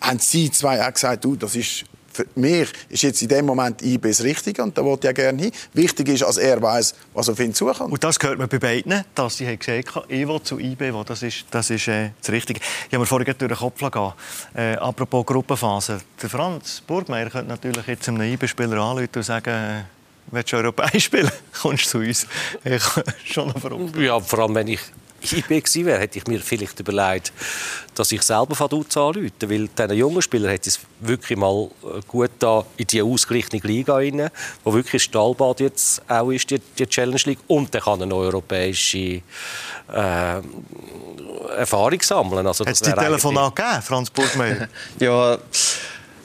[0.00, 1.84] haben Sie zwei auch gesagt, du, das ist
[2.16, 5.24] für mich ist jetzt in dem Moment IB das Richtige und da wollte ich ja
[5.24, 5.52] gerne hin.
[5.74, 7.92] Wichtig ist, dass er weiß, was auf ihn zukommt.
[7.92, 11.04] Und das gehört man bei beiden, dass sie gesagt haben, ich will zu IB, will.
[11.06, 12.60] das ist, das, ist äh, das Richtige.
[12.60, 14.12] Ich habe mir vorhin durch den Kopf gehen.
[14.54, 16.00] Äh, apropos Gruppenphase.
[16.22, 19.82] Der Franz Burgmeier könnte natürlich jetzt einem IB-Spieler anrufen und sagen, äh,
[20.30, 21.30] willst du europäisch spielen?
[21.60, 22.26] Kommst du zu uns?
[22.64, 22.82] Ich
[23.32, 23.96] schon noch verrückt.
[23.96, 24.80] Ja, vor allem, wenn ich
[25.22, 27.32] IB gewesen wäre, hätte ich mir vielleicht überlegt,
[27.94, 29.30] dass ich selber Vaduz anrufe.
[29.40, 33.94] Weil diesen jungen Spielern hätte es wirklich mal äh, gut da in die ausgeglichene Liga
[33.94, 34.30] rein,
[34.64, 37.40] wo wirklich Stahlbad jetzt auch ist, die, die Challenge League.
[37.46, 39.22] Und dann kann eine europäische äh,
[41.56, 42.46] Erfahrung sammeln.
[42.46, 44.68] Also, Hat es die Telefon angegeben, Franz Burgmeier?
[45.00, 45.38] Ja,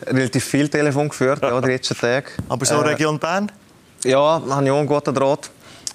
[0.06, 2.28] relativ viel Telefon geführt, ja, die letzten Tage.
[2.50, 3.52] Aber so Äh, Region Bern?
[4.04, 5.50] Ja, habe ich auch einen guten Draht.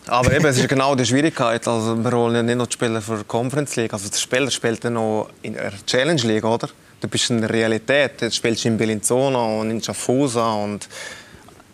[0.09, 1.67] Aber eben, es ist genau die Schwierigkeit.
[1.67, 3.93] Also, wir holen ja nicht noch die Spieler für die Conference League.
[3.93, 6.69] Also, der Spieler spielt dann noch in der Challenge League, oder?
[7.01, 8.21] Du bist in der Realität.
[8.21, 10.43] Jetzt spielst du in Bellinzona und in Schaffhausen.
[10.43, 10.89] Und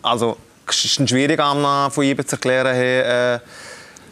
[0.00, 3.38] also, es ist schwierig, einem von IBE zu erklären, hey, äh,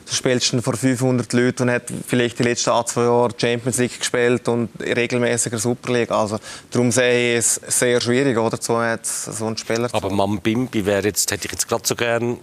[0.06, 4.46] du spielst vor 500 Leuten und hat vielleicht die letzten zwei Jahre Champions League gespielt
[4.48, 6.10] und regelmäßiger Super League.
[6.10, 6.38] Also,
[6.70, 8.58] darum sehe ich es sehr schwierig, oder?
[8.60, 12.36] So, einen Spieler zu Aber Mambimbi wäre jetzt, hätte ich jetzt gerade so gern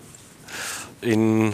[1.01, 1.53] in,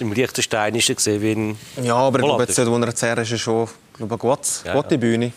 [0.00, 3.32] im Liechtensteinischen gesehen wie in Ja, aber ich glaube, jetzt, wo er jetzt her ist,
[3.32, 5.00] ist schon glaube eine gute, Ja, gute ja.
[5.00, 5.32] Bühne.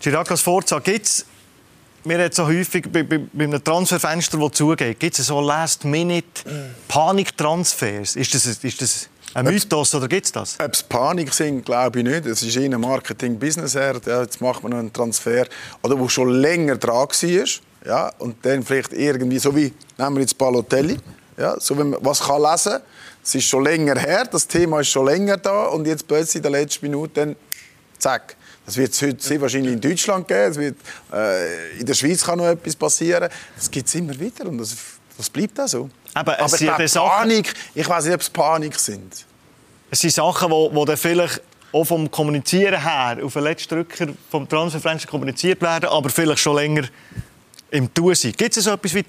[0.00, 1.26] Chirac Forza, gibt es,
[2.04, 8.16] wir haben so häufig bei, bei, bei einem Transferfenster, das zugeht, gibt es so Last-Minute-Panik-Transfers?
[8.16, 10.58] Ist das, ist das ein Mythos oder gibt es das?
[10.60, 12.26] Ob es Panik sind, glaube ich nicht.
[12.26, 13.74] Es ist eher Marketing-Business.
[13.74, 15.46] Ja, jetzt macht man noch einen Transfer,
[15.82, 17.46] oder wo schon länger dran war.
[17.86, 20.96] Ja, und dann vielleicht irgendwie, so wie, nehmen wir jetzt Balotelli,
[21.38, 22.80] ja, so wie man was kann lesen
[23.22, 26.42] Es ist schon länger her, das Thema ist schon länger da und jetzt plötzlich in
[26.42, 27.36] der letzten Minute dann,
[27.98, 28.36] zack.
[28.66, 30.76] Das wird es heute sehr wahrscheinlich in Deutschland geben, es wird,
[31.12, 33.30] äh, in der Schweiz kann noch etwas passieren.
[33.56, 34.76] Das gibt es immer wieder und das,
[35.16, 35.88] das bleibt auch so.
[36.12, 39.24] Aber es Aber ich glaube, Panik, ich weiß nicht, ob es Panik sind.
[39.90, 41.40] Es sind Sachen, die, die dann vielleicht
[41.72, 46.56] auch vom Kommunizieren her auf den letzten Drücker vom Transferfenster kommuniziert werden, aber vielleicht schon
[46.56, 46.88] länger
[47.70, 48.36] im Tun sind.
[48.36, 49.04] Gibt es so etwas wie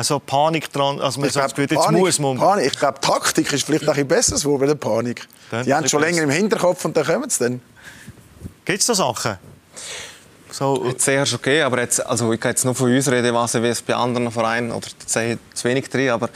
[0.00, 2.38] also Panik dran, also man Ich sagt, glaube, jetzt Panik, muss man...
[2.38, 5.28] Panik, ich glaube, Taktik ist vielleicht auch ein besseres Wort als Panik.
[5.50, 7.60] Dann Die haben ein schon länger im Hinterkopf und dann kommen sie dann.
[8.64, 9.36] Gibt es da Sachen?
[10.50, 13.34] So, Jetzt sehr ist okay, aber jetzt, also ich kann jetzt nur von uns reden,
[13.34, 16.30] was wie es bei anderen Vereinen, oder da sehe ich zu wenig drin, aber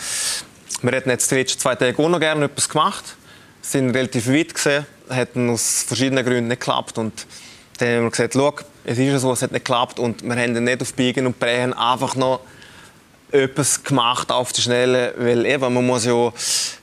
[0.82, 3.16] wir hätten jetzt die letzten zwei Tage auch noch gerne etwas gemacht,
[3.62, 7.26] sind relativ weit gesehen, hätten aus verschiedenen Gründen nicht geklappt und
[7.78, 8.54] dann haben wir gesagt, schau,
[8.84, 11.26] es ist ja so, es hat nicht geklappt und wir haben dann nicht auf Biegen
[11.26, 12.40] und Brechen einfach noch
[13.35, 16.32] etwas gemacht auf die Schnelle, weil eben, man muss ja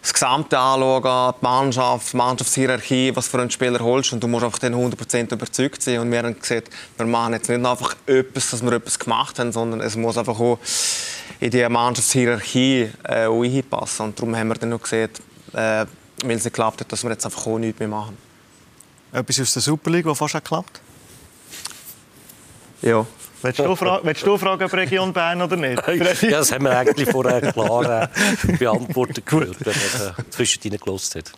[0.01, 4.43] das Gesamte anschauen, die Mannschaft, die Mannschaftshierarchie, was für einen Spieler holst und du musst
[4.43, 8.49] einfach dann 100% überzeugt sein und wir haben gesagt, wir machen jetzt nicht einfach etwas,
[8.49, 10.59] dass wir etwas gemacht haben, sondern es muss einfach auch
[11.39, 15.21] in die Mannschaftshierarchie äh, auch hinpassen und darum haben wir dann noch gesagt,
[15.53, 15.85] äh,
[16.23, 18.17] weil es nicht geklappt hat, dass wir jetzt einfach auch nichts mehr machen.
[19.13, 20.81] etwas aus der Super League, das fast geklappt
[22.81, 23.05] Ja.
[23.41, 25.81] Willst du, fra willst du fragen, ob Region Bern oder nicht?
[26.21, 28.07] Ja, das haben wir eigentlich vorher klar äh,
[28.59, 31.31] beantwortet gehört, wenn man äh, zwischendrin gelost hat.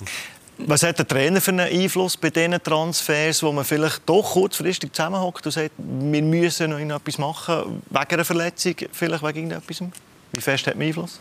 [0.58, 4.94] Was hat der Trainer für einen Einfluss bei diesen Transfers, wo man vielleicht doch kurzfristig
[4.94, 9.84] zusammenhockt und sagt, wir müssen noch etwas machen, wegen einer Verletzung, vielleicht wegen irgendetwas?
[10.32, 11.20] Wie fest hat man Einfluss?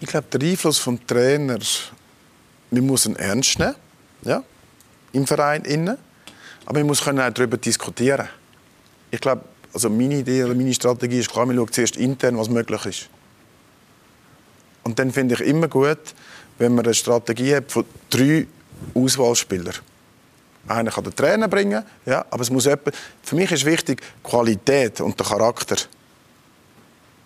[0.00, 1.58] Ich glaube, der Einfluss vom Trainer,
[2.70, 3.74] man muss ihn ernst nehmen,
[4.22, 4.42] ja,
[5.12, 5.98] im Verein innen,
[6.66, 8.28] aber man muss auch darüber diskutieren.
[9.10, 9.42] Ich glaube,
[9.72, 13.08] also meine Idee oder meine Strategie ist klar, man schaut zuerst intern, was möglich ist.
[14.84, 15.98] Und dann finde ich immer gut,
[16.58, 18.46] wenn man eine Strategie hat von drei
[18.94, 19.74] Auswahlspielern.
[20.66, 22.92] Einer kann den Trainer bringen, ja, aber es muss jemand,
[23.22, 25.76] für mich ist wichtig Qualität und der Charakter.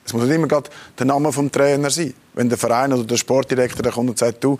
[0.04, 2.14] Es muss nicht immer gerade der Name des Trainer sein.
[2.32, 4.58] Wenn der Verein oder der Sportdirektor kommt und sagt, du,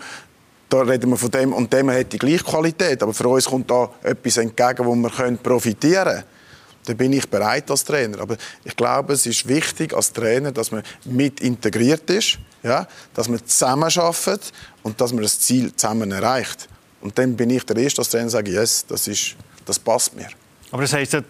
[0.68, 3.70] da reden wir von dem und dem hat die gleiche Qualität, aber für uns kommt
[3.70, 6.24] da etwas entgegen, wo wir können profitieren können,
[6.84, 8.20] dann bin ich bereit als Trainer.
[8.20, 12.86] Aber ich glaube, es ist wichtig als Trainer, dass man mit integriert ist, ja?
[13.14, 14.52] dass man zusammen arbeitet
[14.82, 16.68] und dass man das Ziel zusammen erreicht.
[17.00, 20.14] Und dann bin ich der Erste als Trainer, und sage, yes, das, ist, das passt
[20.16, 20.28] mir.
[20.70, 21.24] Aber das heisst, den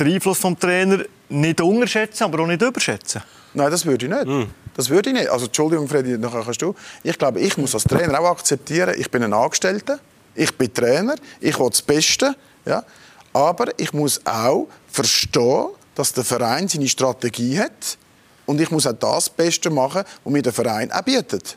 [0.00, 3.22] Einfluss vom Trainer nicht unterschätzen, aber auch nicht überschätzen?
[3.54, 4.26] Nein, das würde ich nicht.
[4.26, 4.50] Mm.
[4.76, 5.28] Das würde ich nicht.
[5.28, 6.74] Also, Entschuldigung, Freddy, nachher kannst du.
[7.02, 9.98] Ich glaube, ich muss als Trainer auch akzeptieren, ich bin ein Angestellter,
[10.34, 12.34] ich bin Trainer, ich will das Beste.
[12.64, 12.84] Ja?
[13.32, 17.98] Aber ich muss auch verstehen, dass der Verein seine Strategie hat
[18.46, 21.56] und ich muss auch das Beste machen, was mir der Verein auch bietet.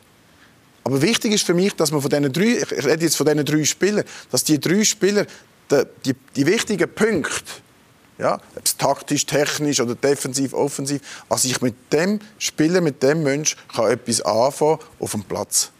[0.84, 3.44] Aber wichtig ist für mich, dass man von diesen drei, ich rede jetzt von diesen
[3.44, 5.24] drei Spielern, dass die drei Spieler
[5.70, 7.63] die, die, die wichtigen Punkte
[8.18, 11.02] ja, ob es taktisch, technisch oder defensiv, offensiv.
[11.28, 15.70] Also ich mit dem Spieler, mit dem Mensch kann etwas anfangen auf dem Platz.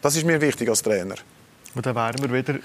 [0.00, 1.16] Das ist mir wichtig als Trainer.
[1.74, 2.58] Und dann wären wir wieder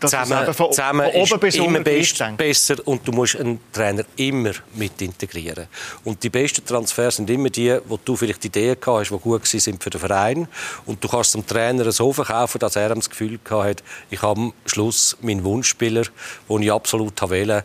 [0.00, 4.52] zusammen, von, zusammen von oben bis immer best, besser und du musst einen Trainer immer
[4.74, 5.66] mit integrieren.
[6.04, 9.46] Und die besten Transfers sind immer die, wo du vielleicht Ideen gehabt hast, die gut
[9.46, 10.48] sind für den Verein.
[10.86, 14.52] Und du kannst dem Trainer so verkaufen, dass er das Gefühl hat, ich habe am
[14.66, 16.04] Schluss meinen Wunschspieler,
[16.48, 17.62] den ich absolut wählen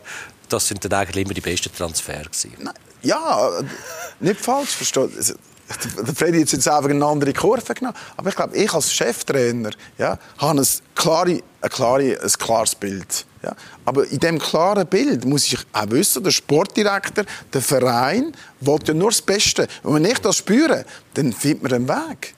[0.48, 2.48] das sind dann eigentlich immer die besten Transfers
[3.02, 3.50] Ja,
[4.20, 5.10] nicht falsch verstehen
[5.68, 7.96] der Freddy hat jetzt einfach eine andere Kurve genommen.
[8.16, 13.26] Aber ich glaube, ich als Cheftrainer ja, habe ein, klare, ein, klare, ein klares Bild.
[13.42, 13.54] Ja.
[13.84, 18.94] Aber in diesem klaren Bild muss ich auch wissen, der Sportdirektor, der Verein, will ja
[18.94, 19.68] nur das Beste.
[19.82, 22.34] Und wenn ich das spüre, dann findet man einen Weg.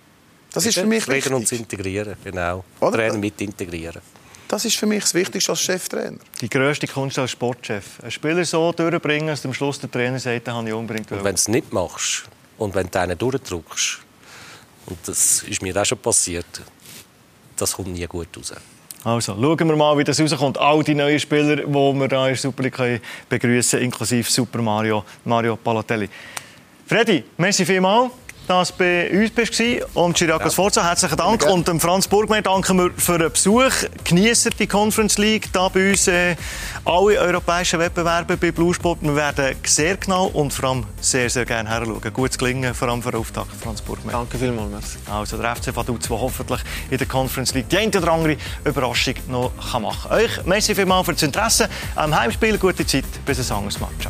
[0.53, 1.33] Das ist für mich wichtig.
[1.33, 2.65] uns integrieren, genau.
[2.81, 2.93] Oder?
[2.93, 4.03] Trainer mit integrieren.
[4.49, 6.19] Das ist für mich das Wichtigste als Cheftrainer.
[6.41, 8.01] Die grösste Kunst als Sportchef.
[8.03, 11.19] Einen Spieler so durchbringen, dass am Schluss der Trainer sagt, den habe ich unbedingt Und
[11.19, 12.25] wenn du es nicht machst,
[12.61, 14.01] und wenn du einen durchdrückst,
[14.87, 16.63] und das ist mir auch schon passiert,
[17.57, 18.53] das kommt nie gut raus.
[19.03, 20.59] Also, schauen wir mal, wie das rauskommt.
[20.59, 25.05] All die neuen Spieler, die wir hier in der Super League begrüßen, inklusive Super Mario,
[25.25, 26.09] Mario Palotelli.
[26.87, 28.11] Freddy, merci vielmals
[28.51, 29.63] du bei uns bist
[29.95, 30.63] und Chiriakos ja.
[30.63, 31.45] Forza, herzlichen Dank.
[31.45, 31.51] Ja.
[31.51, 33.71] Und dem Franz Burgmeier danken wir für den Besuch.
[34.05, 36.09] Genießen die Conference League da bei uns.
[36.09, 36.35] Äh,
[36.85, 38.99] alle europäischen Wettbewerbe bei Blue Sport.
[39.03, 42.01] Wir werden sehr genau und vor allem sehr, sehr gerne herschauen.
[42.13, 44.17] Gutes Gelingen, vor allem für den Auftakt, Franz Burgmeier.
[44.17, 44.71] Danke vielmals.
[44.71, 44.99] Merci.
[45.09, 49.15] Also der FC Vaduz, der hoffentlich in der Conference League die eine oder andere Überraschung
[49.29, 50.19] noch machen kann.
[50.19, 52.59] Euch merci vielmals für das Interesse am Heimspiel.
[52.59, 54.09] Gute Zeit bis ein anderes Match.